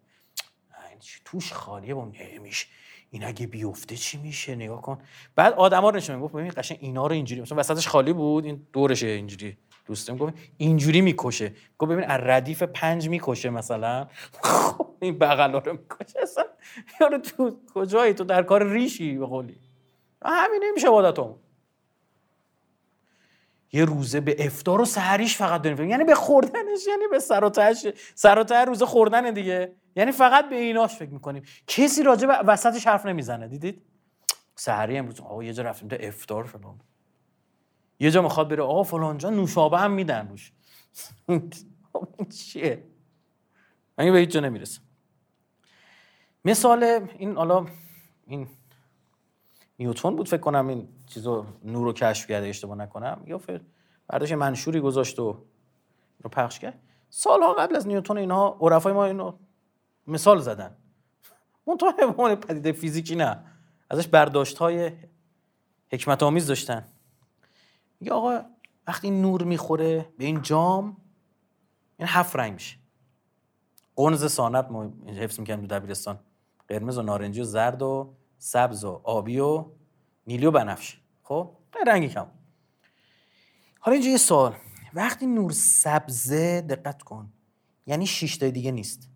[1.25, 2.67] توش خالیه با نمیشه
[3.09, 5.01] این اگه بیفته چی میشه؟ نگاه کن.
[5.35, 8.67] بعد آدما رو نشون گفت ببین قشنگ اینا رو اینجوری مثلا وسطش خالی بود این
[8.73, 9.57] دورشه اینجوری.
[9.85, 11.53] دوستم گفت اینجوری می‌کشه.
[11.77, 14.07] گفت ببین از ردیف پنج می‌کشه مثلا.
[14.43, 16.19] خب این بغلا رو می‌کشه.
[16.21, 16.43] اصلا
[17.01, 19.59] یارو تو کجایی؟ تو در کار ریشی به قولی.
[20.25, 21.35] همین نمیشه عبادتمون
[23.73, 25.89] یه روزه به افتار و سحریش فقط داریم.
[25.89, 29.75] یعنی به خوردنش یعنی به سر و تهش سر و ته روزه خوردن دیگه.
[29.95, 31.43] یعنی فقط به ایناش فکر می‌کنیم.
[31.67, 33.81] کسی راجع به وسطش حرف نمی‌زنه دیدید؟
[34.55, 36.79] سحری امروز آقا یه جا رفتیم تا افتار فلان.
[37.99, 40.51] یه جا می‌خواد بره آقا فلان جا نوشابه هم میدن روش.
[42.45, 42.83] چیه؟
[43.97, 44.81] من به هیچ جا نمی‌رسم.
[46.45, 46.83] مثال
[47.17, 47.65] این حالا
[48.27, 48.47] این
[49.81, 53.23] نیوتون بود فکر کنم این چیزو نور رو کشف کرده اشتباه نکنم.
[53.25, 53.37] یا
[54.07, 55.37] برداشت منشوری گذاشت و
[56.23, 56.79] رو پخش کرد.
[57.09, 59.33] سالها قبل از نیوتون اینها عرفای ما اینو
[60.07, 60.75] مثال زدن.
[61.67, 63.43] منتها به پدیده فیزیکی نه.
[63.89, 64.91] ازش برداشت های
[65.91, 66.85] حکمت آمیز داشتن.
[67.99, 68.41] میگه آقا
[68.87, 70.97] وقتی نور می‌خوره به این جام
[71.97, 72.77] این هفت رنگ میشه.
[73.95, 76.19] قرنز سانت ما حفظ می‌کنیم تو دبیرستان.
[76.67, 78.13] قرمز و نارنجی و زرد و
[78.43, 79.65] سبز و آبی و
[80.27, 80.97] نیلی و بنفش.
[81.23, 82.27] خب؟ رنگی کم.
[83.79, 84.55] حالا اینجا یه سوال.
[84.93, 87.33] وقتی نور سبزه دقت کن.
[87.85, 89.09] یعنی شش دیگه نیست.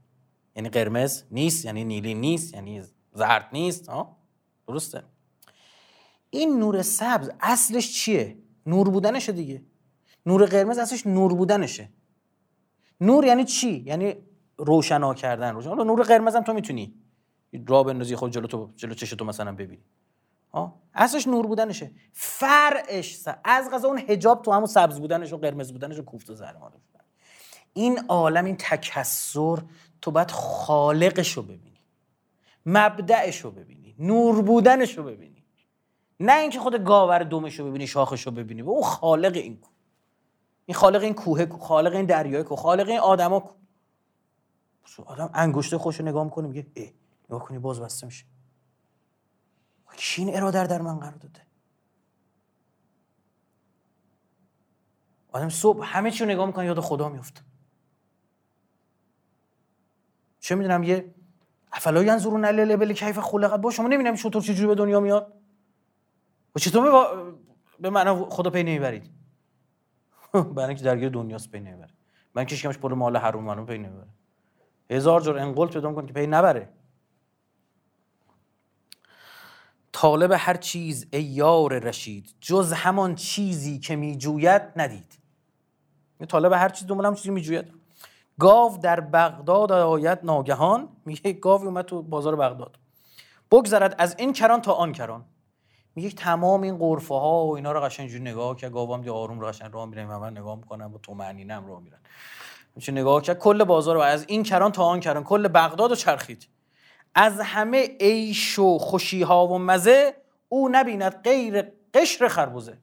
[0.55, 3.89] یعنی قرمز نیست یعنی نیلی نیست یعنی زرد نیست.
[3.89, 4.17] ها؟
[4.67, 5.03] درسته.
[6.29, 9.63] این نور سبز اصلش چیه؟ نور بودنشه دیگه.
[10.25, 11.89] نور قرمز اصلش نور بودنشه.
[13.01, 14.15] نور یعنی چی؟ یعنی
[14.57, 15.53] روشنا کردن.
[15.53, 15.69] روشن.
[15.69, 17.04] حالا نور قرمز هم تو می‌تونی.
[17.67, 19.83] را بندازی خود جلو تو جلو چش تو مثلا ببینی.
[20.53, 21.91] ها اصلش نور بودنشه.
[22.13, 26.33] فرعش از غذا اون حجاب تو همون سبز بودنش و قرمز بودنش و کوفت و
[26.33, 26.57] زرد
[27.73, 29.57] این عالم این تکسر
[30.01, 31.79] تو باید خالقش رو ببینی.
[32.65, 33.95] مبدعش رو ببینی.
[33.99, 35.43] نور بودنش رو ببینی.
[36.19, 38.61] نه اینکه خود گاور دومش رو ببینی شاخش رو ببینی.
[38.61, 39.69] و اون خالق این کو.
[40.65, 43.53] این خالق این کوه خالق این دریای کو خالق این آدما کو.
[45.05, 46.65] آدم انگشت خوش رو نگاه می‌کنه میگه
[47.29, 48.25] نگاه کنی باز بسته میشه.
[49.97, 51.41] کی این اراده در من قرار داده.
[55.31, 57.41] آدم صبح همه چی رو نگاه می‌کنه یاد خدا میفته
[60.39, 61.15] چه می‌دونم یه
[61.71, 65.33] افلا ینظرون الی الابل کیف خلقت با شما نمی‌دونم شطور چجوری به دنیا میاد.
[66.55, 67.33] و چطور به,
[67.79, 69.11] به معنا خدا پی نمی‌برید.
[70.55, 71.93] برای اینکه درگیر دنیاست پی نمی‌بره.
[72.35, 74.09] من که شکمم پر مال حرومه منو پی نمی‌بره.
[74.89, 76.73] هزار جور ان قلت پیدا کن که پی نبره.
[79.97, 82.35] طالب هر چیز ای یار رشید.
[82.41, 85.19] جز همان چیزی که میجوید ندید.
[86.29, 87.65] طالب هر چیز دنبال هر چیزی میجوید.
[88.39, 90.89] گاو در بغداد آید ناگهان.
[91.05, 92.79] میگه گاوی اومد تو بازار بغداد.
[93.51, 95.25] بگذرد از این کران تا آن کران.
[95.95, 99.39] میگه تمام این قرفه ها و اینا رو قشنگ جوری نگاه که گاوام دی آروم
[99.39, 100.05] رو قشنگ راه میرن.
[100.05, 101.99] من نگاه می‌کنم با تو معنی نم راه میرن.
[102.75, 103.39] میشه نگاه کرد.
[103.39, 105.23] کل بازار رو از این کران تا آن کران.
[105.23, 106.47] کل بغداد رو چرخید.
[107.15, 110.15] از همه عیش و خوشی ها و مزه
[110.49, 111.61] او نبیند غیر
[111.93, 112.77] قشر خربوزه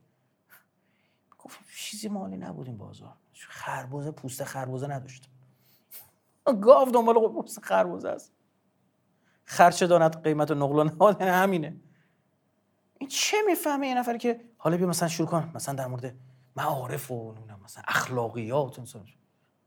[1.39, 3.15] گفت چیزی مالی نبود این بازار.
[3.35, 5.29] خربوزه پوست خربوزه نداشت.
[6.45, 8.33] گاو دنبال پوست خربوزه است.
[9.45, 11.77] خرچه داند قیمت و نقل و همینه.
[12.99, 15.53] این چه می‌فهمه یه نفری که حالا بیا مثلا شروع کن.
[15.55, 16.15] مثلا در مورد
[16.57, 19.01] معارف و مثلا اخلاقیات و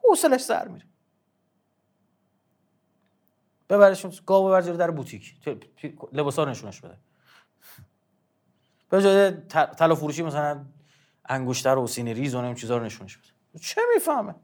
[0.03, 0.85] حوصلش سر میره.
[3.69, 5.35] ببرشون گاو ببر در بوتیک.
[6.13, 6.97] لباسا نشونش بده.
[8.89, 9.31] به جای
[9.77, 10.65] طلا فروشی مثلا
[11.25, 13.59] انگشتر و سینه ریز و این چیزا رو نشونش بده.
[13.59, 14.35] چه می‌فهمه؟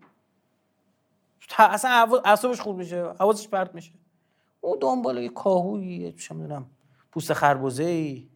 [1.57, 3.91] اصلا اعصابش خوب میشه حواسش پرت میشه.
[4.61, 6.69] او دنبال یه کاهویی چه می‌دونم
[7.11, 8.27] پوست خربزه ای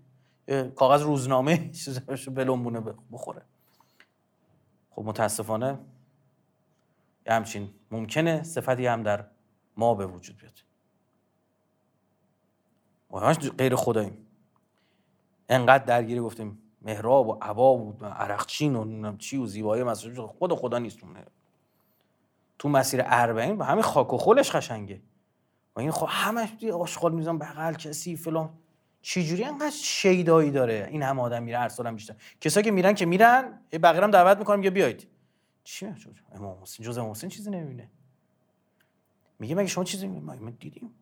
[0.75, 3.41] کاغذ روزنامه چیزاشو بلنبونه بخوره.
[4.91, 5.79] خب متاسفانه
[7.27, 9.25] همچین ممکنه صفتی هم در
[9.77, 10.64] ما به وجود بیاد.
[13.23, 14.17] همش غیر خداییم.
[15.49, 20.79] انقدر درگیری گفتیم محراب و عبا و عرقچین و چی و زیبایی مسجد خود خدا
[20.79, 20.99] نیست
[22.59, 25.01] تو مسیر اربعین با همین خاک و خولش قشنگه.
[25.75, 28.49] و این خب همش آشغال میزان بغل کسی فلان.
[29.01, 32.15] چجوری انقدر شیدایی داره؟ این همه آدم میره هر سالم بیشتر.
[32.41, 35.07] کسایی که میرن که میرن بقیه هم دعوت می‌کنم یا بیاید
[35.63, 35.93] چی؟
[36.31, 37.89] امام حسین جز امام حسین چیزی نمی‌بینه.
[39.39, 40.93] میگه مگه شما چیزی ما دیدیم.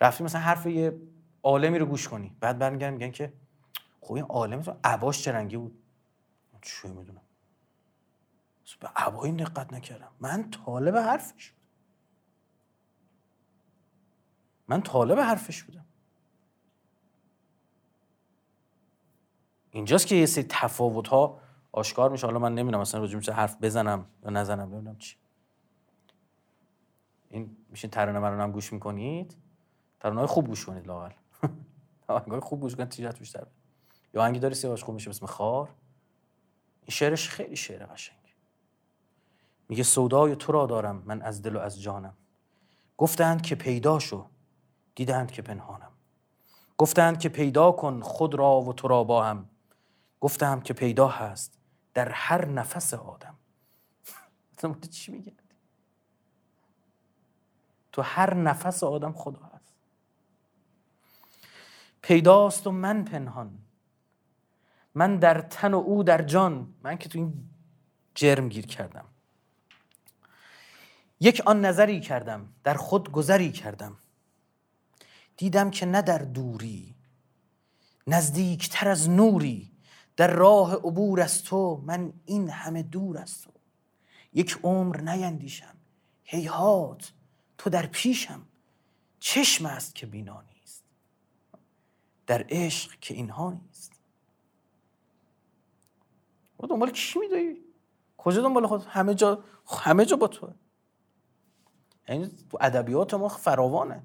[0.00, 1.00] رفتی مثلا حرف یه
[1.42, 2.36] عالمی رو گوش کنی.
[2.40, 3.32] بعد برمیگردن میگن که
[4.00, 5.82] خب این عالم تو عباش چه رنگی بود؟
[6.62, 7.20] چی می‌دونم.
[8.80, 10.10] به عبایی دقت نکردم.
[10.20, 11.62] من طالب حرفش بودم.
[14.68, 15.84] من طالب حرفش بودم.
[19.70, 21.40] اینجاست که یه سری تفاوت ها
[21.72, 22.26] آشکار میشه.
[22.26, 24.72] حالا من نمی‌دونم مثلا راجع حرف بزنم یا نزنم.
[24.72, 25.16] نمی‌دونم چی.
[27.28, 29.36] این میشه ترانه من هم گوش می‌کنید؟
[30.00, 31.10] ترانه خوب گوش کنید لاقل
[32.08, 33.46] آهنگای خوب گوش کنید تیجت بیشتر
[34.14, 35.68] یا آهنگی داری سیاوش خوب میشه اسم خار.
[36.80, 38.18] این شعرش خیلی شعر قشنگ.
[39.68, 42.14] میگه سودای تو را دارم من از دل و از جانم.
[42.96, 44.26] گفتند که پیدا شو
[44.94, 45.90] دیدند که پنهانم.
[46.78, 49.48] گفتند که پیدا کن خود را و تو را با هم.
[50.20, 51.58] گفتم که پیدا هست
[51.94, 53.34] در هر نفس آدم.
[54.90, 55.32] چی میگه؟
[57.92, 59.45] تو هر نفس آدم خدا.
[62.06, 63.58] پیداست و من پنهان.
[64.94, 66.74] من در تن و او در جان.
[66.82, 67.50] من که تو این
[68.14, 69.04] جرم گیر کردم.
[71.20, 72.52] یک آن نظری کردم.
[72.64, 73.96] در خود گذری کردم.
[75.36, 76.94] دیدم که نه در دوری
[78.06, 79.72] نزدیکتر از نوری.
[80.16, 83.50] در راه عبور از تو من این همه دور از تو.
[84.32, 85.76] یک عمر نیندیشم.
[86.24, 87.12] هیهات
[87.58, 88.42] تو در پیشم.
[89.20, 90.55] چشم است که بینا نیست
[92.26, 93.92] در عشق که اینها نیست.
[96.60, 97.56] و دنبال کی میدایی
[98.16, 100.48] کجا دنبال خود؟ همه جا همه جا با تو
[102.08, 104.02] یعنی تو ادبیات ما فراوانه.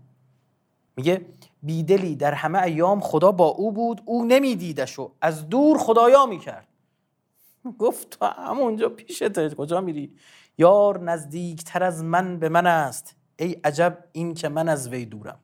[0.96, 1.26] میگه
[1.64, 6.68] بیدلی در همه ایام خدا با او بود او نمیدیدش و از دور خدایا می‌کرد.
[7.80, 10.16] گفت تو همونجا پیشته کجا میری؟
[10.58, 13.16] یار نزدیکتر از من به من است.
[13.40, 15.40] ای عجب این که من از وی دورم.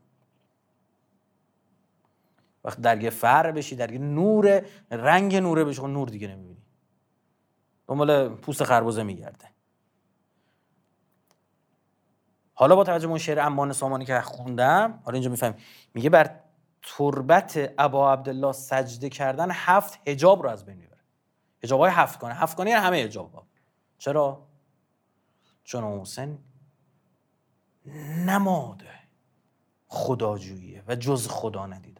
[2.68, 5.82] وقت درگه فر بشی درگه نور رنگ نوره بشی.
[5.82, 6.63] خب نور دیگه نمی‌بینی.
[7.88, 9.51] دنبال پوست خربوزه میگرده.
[12.53, 15.57] حالا با توجه اون شعر امان سامانی که خوندم حالا اینجا می‌فهمیم.
[15.93, 16.39] میگه بر
[16.82, 21.01] تربت ابا عبدالله سجده کردن هفت هجاب رو از بین می‌بره.
[21.63, 23.47] هجاب های هفت کنه هفت کنه یعنی همه هجاب ها.
[23.97, 24.47] چرا؟
[25.63, 26.39] چون حسین
[28.26, 28.84] نماد
[29.88, 31.97] خداجوییه و جز خدا ندیدن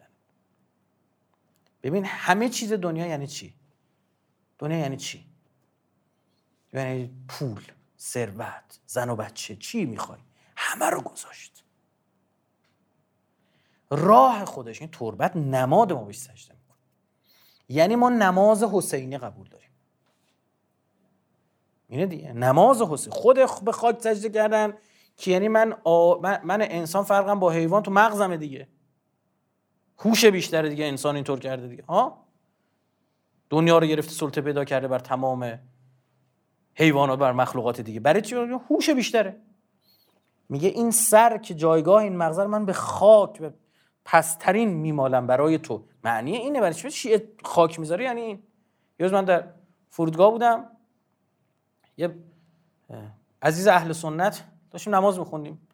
[1.82, 3.54] ببین همه چیز دنیا یعنی چی؟
[4.58, 5.26] دنیا یعنی چی؟
[6.72, 7.62] یعنی پول
[7.98, 10.18] ثروت زن و بچه چی می‌خوای؟
[10.56, 11.64] همه رو گذاشت.
[13.90, 16.78] راه خودش این تربت نماد ما بهش سجده می‌کنه.
[17.68, 19.70] یعنی ما نماز حسینی قبول داریم.
[21.88, 23.12] اینه دیگه؟ نماز حسین.
[23.12, 24.74] خود به خاک سجده کردن
[25.16, 25.76] که یعنی من,
[26.44, 28.68] من انسان فرقم با حیوان تو مغزمه دیگه.
[29.98, 31.84] هوش بیشتره دیگه انسان اینطور کرده دیگه.
[31.88, 32.24] ها؟
[33.50, 35.58] دنیا رو گرفته سلطه پیدا کرده بر تمام
[36.74, 38.00] حیوانات بر مخلوقات دیگه.
[38.00, 38.34] برای چی؟
[38.70, 39.36] هوش بیشتره.
[40.48, 43.54] میگه این سر که جایگاه این مغزر من به خاک به
[44.04, 45.84] پسترین میمالم برای تو.
[46.04, 46.60] معنی اینه.
[46.60, 48.42] برای چی؟ خاک می‌ذاره یعنی این.
[49.00, 49.44] یه من در
[49.90, 50.70] فرودگاه بودم.
[51.96, 52.14] یه
[53.42, 55.67] عزیز اهل سنت داشتیم نماز میخوندیم.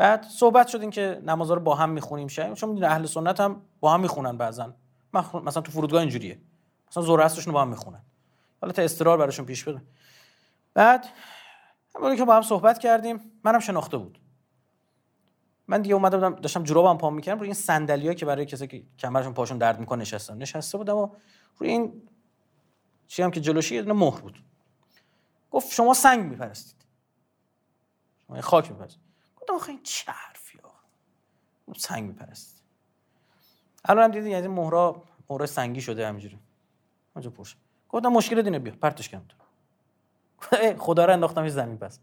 [0.00, 2.54] بعد صحبت شد که نماز رو با هم می‌خونیم شاید.
[2.54, 4.74] چون اهل سنت هم با هم می‌خونن بعضا.
[5.14, 6.40] مثلا تو فرودگاه اینجوریه.
[6.90, 8.02] مثلا زور هستشون با هم می‌خونن.
[8.60, 9.82] حالا تا استرار براشون پیش بده
[10.74, 11.06] بعد
[11.96, 14.18] همونی که با هم صحبت کردیم منم شناخته بود.
[15.68, 18.82] من دیگه اومده بودم داشتم جورابم پام می‌کردم روی این صندلیایی که برای کسی که
[18.98, 20.38] کمرشون پاشون درد می‌کنه نشستم.
[20.38, 21.08] نشسته بودم و
[21.58, 22.02] روی این
[23.06, 24.42] چی هم که جلوشی یه مهر بود.
[25.50, 26.84] گفت شما سنگ میپرستید.
[28.26, 29.09] شما خاک میپرستید.
[29.50, 30.58] گفتم آخه این چه حرفی
[31.76, 32.62] سنگ میپرستید
[33.84, 36.38] الان هم دیدی یعنی مهرا مهره سنگی شده همینجوری.
[37.14, 37.56] اونجا پرش
[37.88, 39.36] گفتم مشکل دینه بیا پرتش کردم
[40.78, 42.00] خدا رو انداختم زمین پس.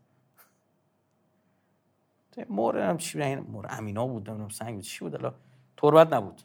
[2.50, 5.34] مور هم چی این مور امینا بود نمی‌دونم سنگ چی بود؟ الا
[5.78, 6.42] تربت نبود.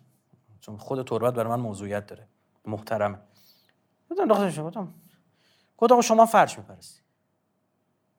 [0.60, 2.28] چون خود تربت برای من موضوعیت داره.
[2.64, 3.18] محترمه.
[4.10, 4.94] گفتم انداختم شما گفتم.
[5.78, 7.02] گفتم شما فرش میپرستی.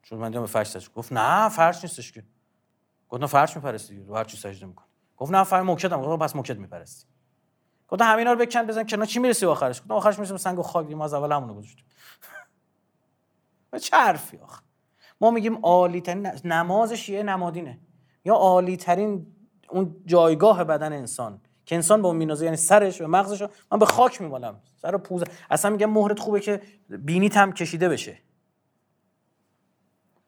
[0.01, 2.23] چون من دیدم فرش سجده گفت نه فرش نیستش که.
[3.13, 4.83] گفتم فرش میپرستی رو هر چی سجده میکن
[5.17, 7.05] گفت نه فرش موکدم گفتم پس موکد میپرستی.
[7.87, 9.05] گفتم همینا رو بکن بزن کنار.
[9.05, 11.85] چی می‌رسی آخرش؟ گفتم آخرش می‌رسیم سنگ و خاک ما از اول همونو گذاشتیم.
[13.81, 14.61] چه حرفی آخه.
[15.21, 17.79] ما میگیم عالی ترین نماز شیعه نمادینه.
[18.25, 19.27] یا عالی ترین
[19.69, 21.41] اون جایگاه بدن انسان.
[21.65, 25.25] که انسان با اون مینازه یعنی سرش و مغزش من به خاک میمالم سر پوزه.
[25.49, 28.17] اصلا میگم مهرت خوبه که بینیت هم کشیده بشه.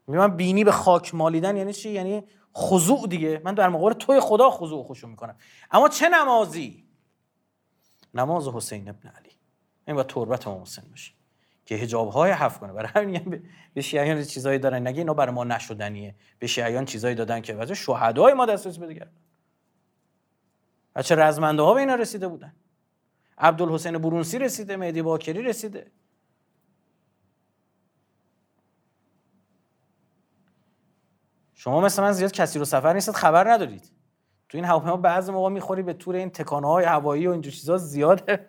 [0.08, 2.24] من بینی به خاک مالیدن یعنی چی؟ یعنی
[2.58, 3.42] خضوع دیگه.
[3.44, 5.36] من در مقابل توی خدا خضوع خوشو می‌کنم.
[5.72, 6.86] اما چه نمازی؟
[8.14, 9.32] نماز حسین ابن علی.
[9.88, 11.12] این با تربت امام حسین باشه.
[11.66, 12.74] که حجاب های حف کنه.
[12.74, 14.88] برای همین به شیعیان چیزایی دارن.
[14.88, 16.16] نگه اینا برای ما نشدنیه.
[16.40, 19.12] به شیعیان چیزایی دادن که واسه شهدای ما دسترسی بده کردن
[20.96, 22.56] بچه رزمنده ها به اینا رسیده بودن.
[23.38, 25.92] عبدالحسین برونسی رسیده مهدی باکری رسیده.
[31.58, 33.92] شما مثل من زیاد کسی رو سفر نیستید خبر ندارید.
[34.50, 37.78] تو این هواپیما بعضی موقع می‌خوری به طور این تکانه های هوایی و اینجور چیزا
[37.78, 38.48] زیاده.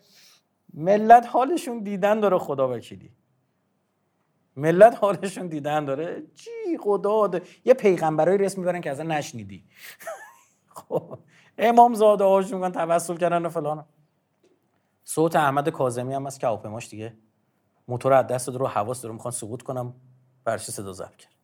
[0.74, 3.12] ملت حالشون دیدن داره خدا وکیلی.
[4.56, 6.22] ملت حالشون دیدن داره.
[6.34, 7.42] چی؟ خدا ده.
[7.64, 9.64] یه پیغمبرای رسم می‌برن که اصلا نشنیدی.
[10.76, 11.18] خب
[11.58, 13.84] امام زاده هاشون میگن توسل کردن و فلان.
[15.04, 17.16] صوت احمد کاظمی هم هست که هواپیماش دیگه.
[17.88, 19.94] موتور از دست رو حواس داره می‌خوان سقوط کنم.
[20.44, 21.35] برش صدا ضبط کرد.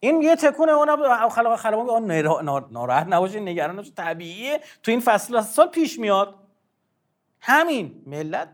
[0.00, 2.12] این یه تکونه اون خلق خلق آن
[2.70, 4.60] ناراحت نباشین نگران نباشین طبیعیه.
[4.82, 6.34] تو این فصل سال پیش میاد.
[7.40, 8.48] همین ملت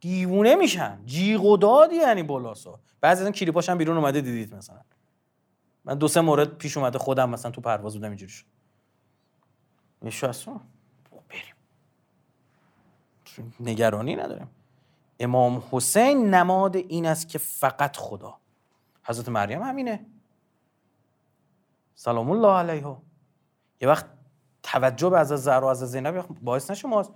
[0.00, 1.00] دیوونه میشن.
[1.06, 4.80] جیغ و دادی یعنی بلاسا بعضی از این کلیپاش هم بیرون اومده دیدید مثلا.
[5.84, 8.46] من دو سه مورد پیش اومده خودم مثلا تو پرواز بودم اینجوری شد.
[10.28, 10.60] اصلا
[11.28, 11.54] بریم.
[13.60, 14.50] نگرانی نداریم.
[15.20, 18.36] امام حسین نماد این است که فقط خدا.
[19.04, 20.06] حضرت مریم همینه.
[22.00, 23.02] سلام الله علیها.
[23.80, 24.06] یه وقت
[24.62, 27.14] توجه به حضرت زهرا و حضرت زینب باعث نشه ما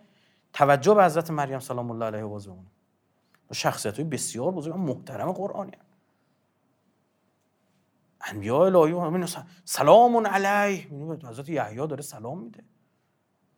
[0.53, 2.71] توجه به حضرت مریم سلام الله علیها باز بمونه
[3.53, 5.85] شخصیت های بسیار بزرگ محترم قرآنی هم.
[8.21, 9.27] انبیاء الهی و
[9.65, 10.89] سلام علیه.
[11.25, 12.65] حضرت یحیی داره سلام میده.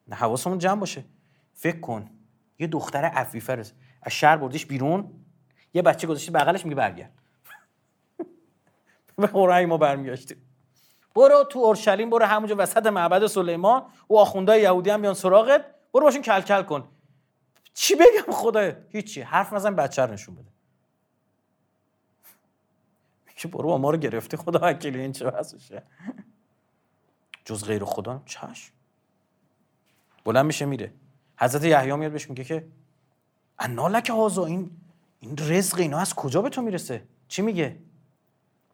[0.08, 1.04] نه حواسمون جمع باشه.
[1.52, 2.10] فکر کن
[2.58, 3.52] یه دختر عفیفه
[4.02, 5.24] از شهر بردیش بیرون
[5.74, 7.12] یه بچه گذاشتی بغلش میگه برگرد.
[9.16, 10.55] به قرآن ما برمیگشتیم.
[11.16, 13.82] برو تو اورشلیم برو همونجا وسط معبد سلیمان.
[14.10, 15.64] و آخوندهای یهودی هم بیان سراغت.
[15.92, 16.88] برو باشون کل کل کن.
[17.74, 19.20] چی بگم خدا هیچی.
[19.20, 20.48] حرف نزن بچه رو نشون بده.
[23.36, 25.82] که برو ما رو گرفتی خدا وکیلی این چه واسه
[27.44, 28.70] جز غیر خدا چش.
[30.24, 30.92] بلند میشه میره.
[31.38, 32.66] حضرت یحیی میاد بهش میگه که
[33.58, 34.70] انالک هازا این
[35.20, 37.76] این رزق اینا از کجا به تو می‌رسه؟ چی میگه؟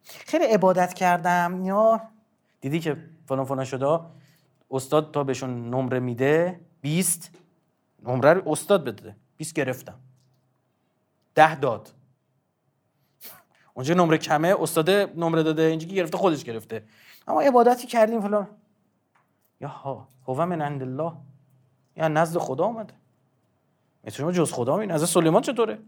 [0.03, 1.65] خیلی عبادت کردم.
[1.65, 2.01] یا
[2.63, 3.99] دیدی که فلان فلان شده؟
[4.71, 7.31] استاد تا بهشون نمره میده 20
[8.03, 9.99] نمره رو استاد بده 20 گرفتم.
[11.35, 11.89] ده داد.
[13.73, 16.83] اونجا نمره کمه استاد نمره داده اینجا گرفته خودش گرفته.
[17.27, 18.47] اما عبادتی کردیم فلان.
[19.61, 21.13] یا ها هو من عند الله.
[21.97, 22.93] یا نزد خدا اومده.
[24.03, 25.79] مثل جز خدا می نزد سلیمان چطوره؟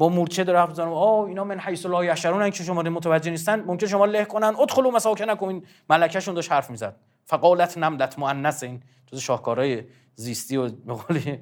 [0.00, 0.86] با مورچه داره حرف می‌زنه.
[0.86, 3.60] آه اینا من حیث لا یشرون که شما متوجه نیستن.
[3.60, 4.54] ممکن شما له کنن.
[4.60, 6.96] ادخلوا مساکنکم این ملکهشون داشت حرف می‌زد.
[7.24, 9.84] فقالت نملت مؤنث این جز شاهکارهای
[10.14, 11.38] زیستی و مقالی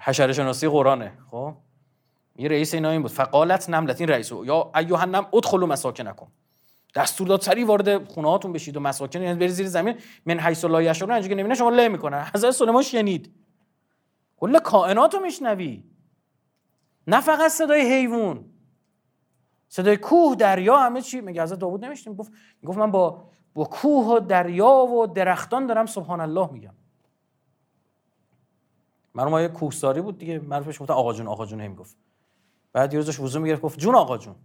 [0.00, 1.12] حشره شناسی قرآنه.
[1.30, 1.54] خب؟
[2.36, 3.10] یه رئیس اینا این بود.
[3.10, 4.00] فقالت نملت.
[4.00, 4.32] این رئیس.
[4.32, 6.26] یا ایها النم ادخلوا مساکنکم
[6.94, 9.94] دستور داد سری وارد خونه هاتون بشید و مساکن یعنی برید زیر زمین.
[10.26, 13.34] من حیث لا یشرون اینجوری نمی‌بینه شما له می‌کنن حضرت سلیمان شنید.
[14.36, 15.84] کل کائنات رو میشنوی.
[17.08, 18.44] نه فقط صدای حیوان.
[19.68, 21.20] صدای کوه دریا همه چی.
[21.20, 22.32] میگه از داوود نمیشتیم گفت
[22.66, 26.74] گفت من با با کوه و دریا و درختان دارم سبحان الله میگم
[29.40, 30.38] یه کوهساری بود دیگه.
[30.38, 31.96] من بهش گفتم آقا جون آقا جون هم گفت
[32.72, 34.36] بعد یه روزش وضو می‌گرفت گفت جون آقا جون.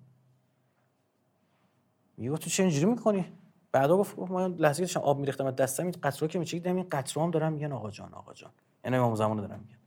[2.17, 3.25] میگه تو چه اینجوری می‌کنی؟
[3.71, 7.23] بعدا گفت ما لحظه داشتم آب میریختم از دستم این قطره که میچیدم این قطره
[7.23, 8.51] هم دارم میگن آقا جان آقا جان.
[8.85, 9.77] یعنی امام زمان دارم میگن.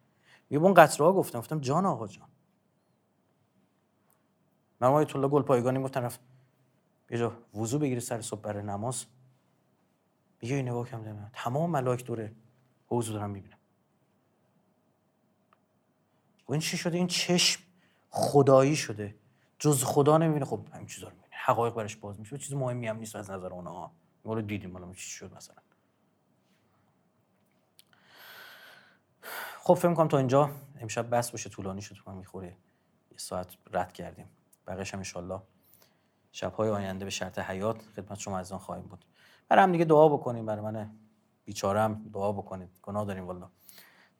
[0.51, 2.29] میگه اون قطره ها گفتم گفتم جان آقا جان.
[4.81, 6.21] من الله گل پایگانی گفتن رفت
[7.11, 9.07] یه جا وضو بگیری سر صبح برای نماز.
[10.43, 12.33] میگه این نگاه کم تمام ملائک دوره
[12.87, 13.59] حوض دارم می‌بینم.
[16.49, 17.63] و این چی شده؟ این چشم
[18.11, 19.15] خدایی شده.
[19.59, 20.45] جز خدا نمی‌بینه.
[20.45, 21.35] خب همین چیزا رو می‌بینه.
[21.37, 22.39] حقایق برش باز میشه.
[22.39, 23.93] چیز مهمی هم نیست از نظر اونها.
[24.25, 25.57] ما رو دیدیم حالا چی شد مثلا.
[29.61, 30.51] خب فکر کنم تا اینجا.
[30.81, 32.57] امشب بس باشه طولانی شد من می‌خوره.
[33.13, 34.29] یه ساعت رد کردیم.
[34.67, 35.43] بقیش هم انشالله
[36.33, 39.05] شبهای آینده به شرط حیات خدمت شما از آن خواهیم بود.
[39.49, 40.91] برای هم دیگه دعا بکنیم برای من
[41.45, 42.79] بیچارم دعا بکنید.
[42.83, 43.51] گناه داریم والا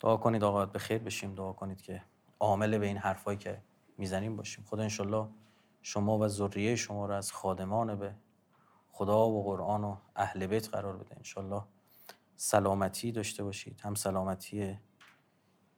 [0.01, 1.35] دعا کنید آقا به خیر بشیم.
[1.35, 2.03] دعا کنید که
[2.41, 3.63] عامل به این حرفایی که
[3.99, 4.65] می‌زنیم باشیم.
[4.65, 5.29] خدا انشالله
[5.83, 8.15] شما و ذریه شما رو از خادمان به
[8.93, 11.17] خدا و قرآن و اهل بیت قرار بده.
[11.17, 11.63] انشالله
[12.37, 13.81] سلامتی داشته باشید.
[13.81, 14.79] هم سلامتی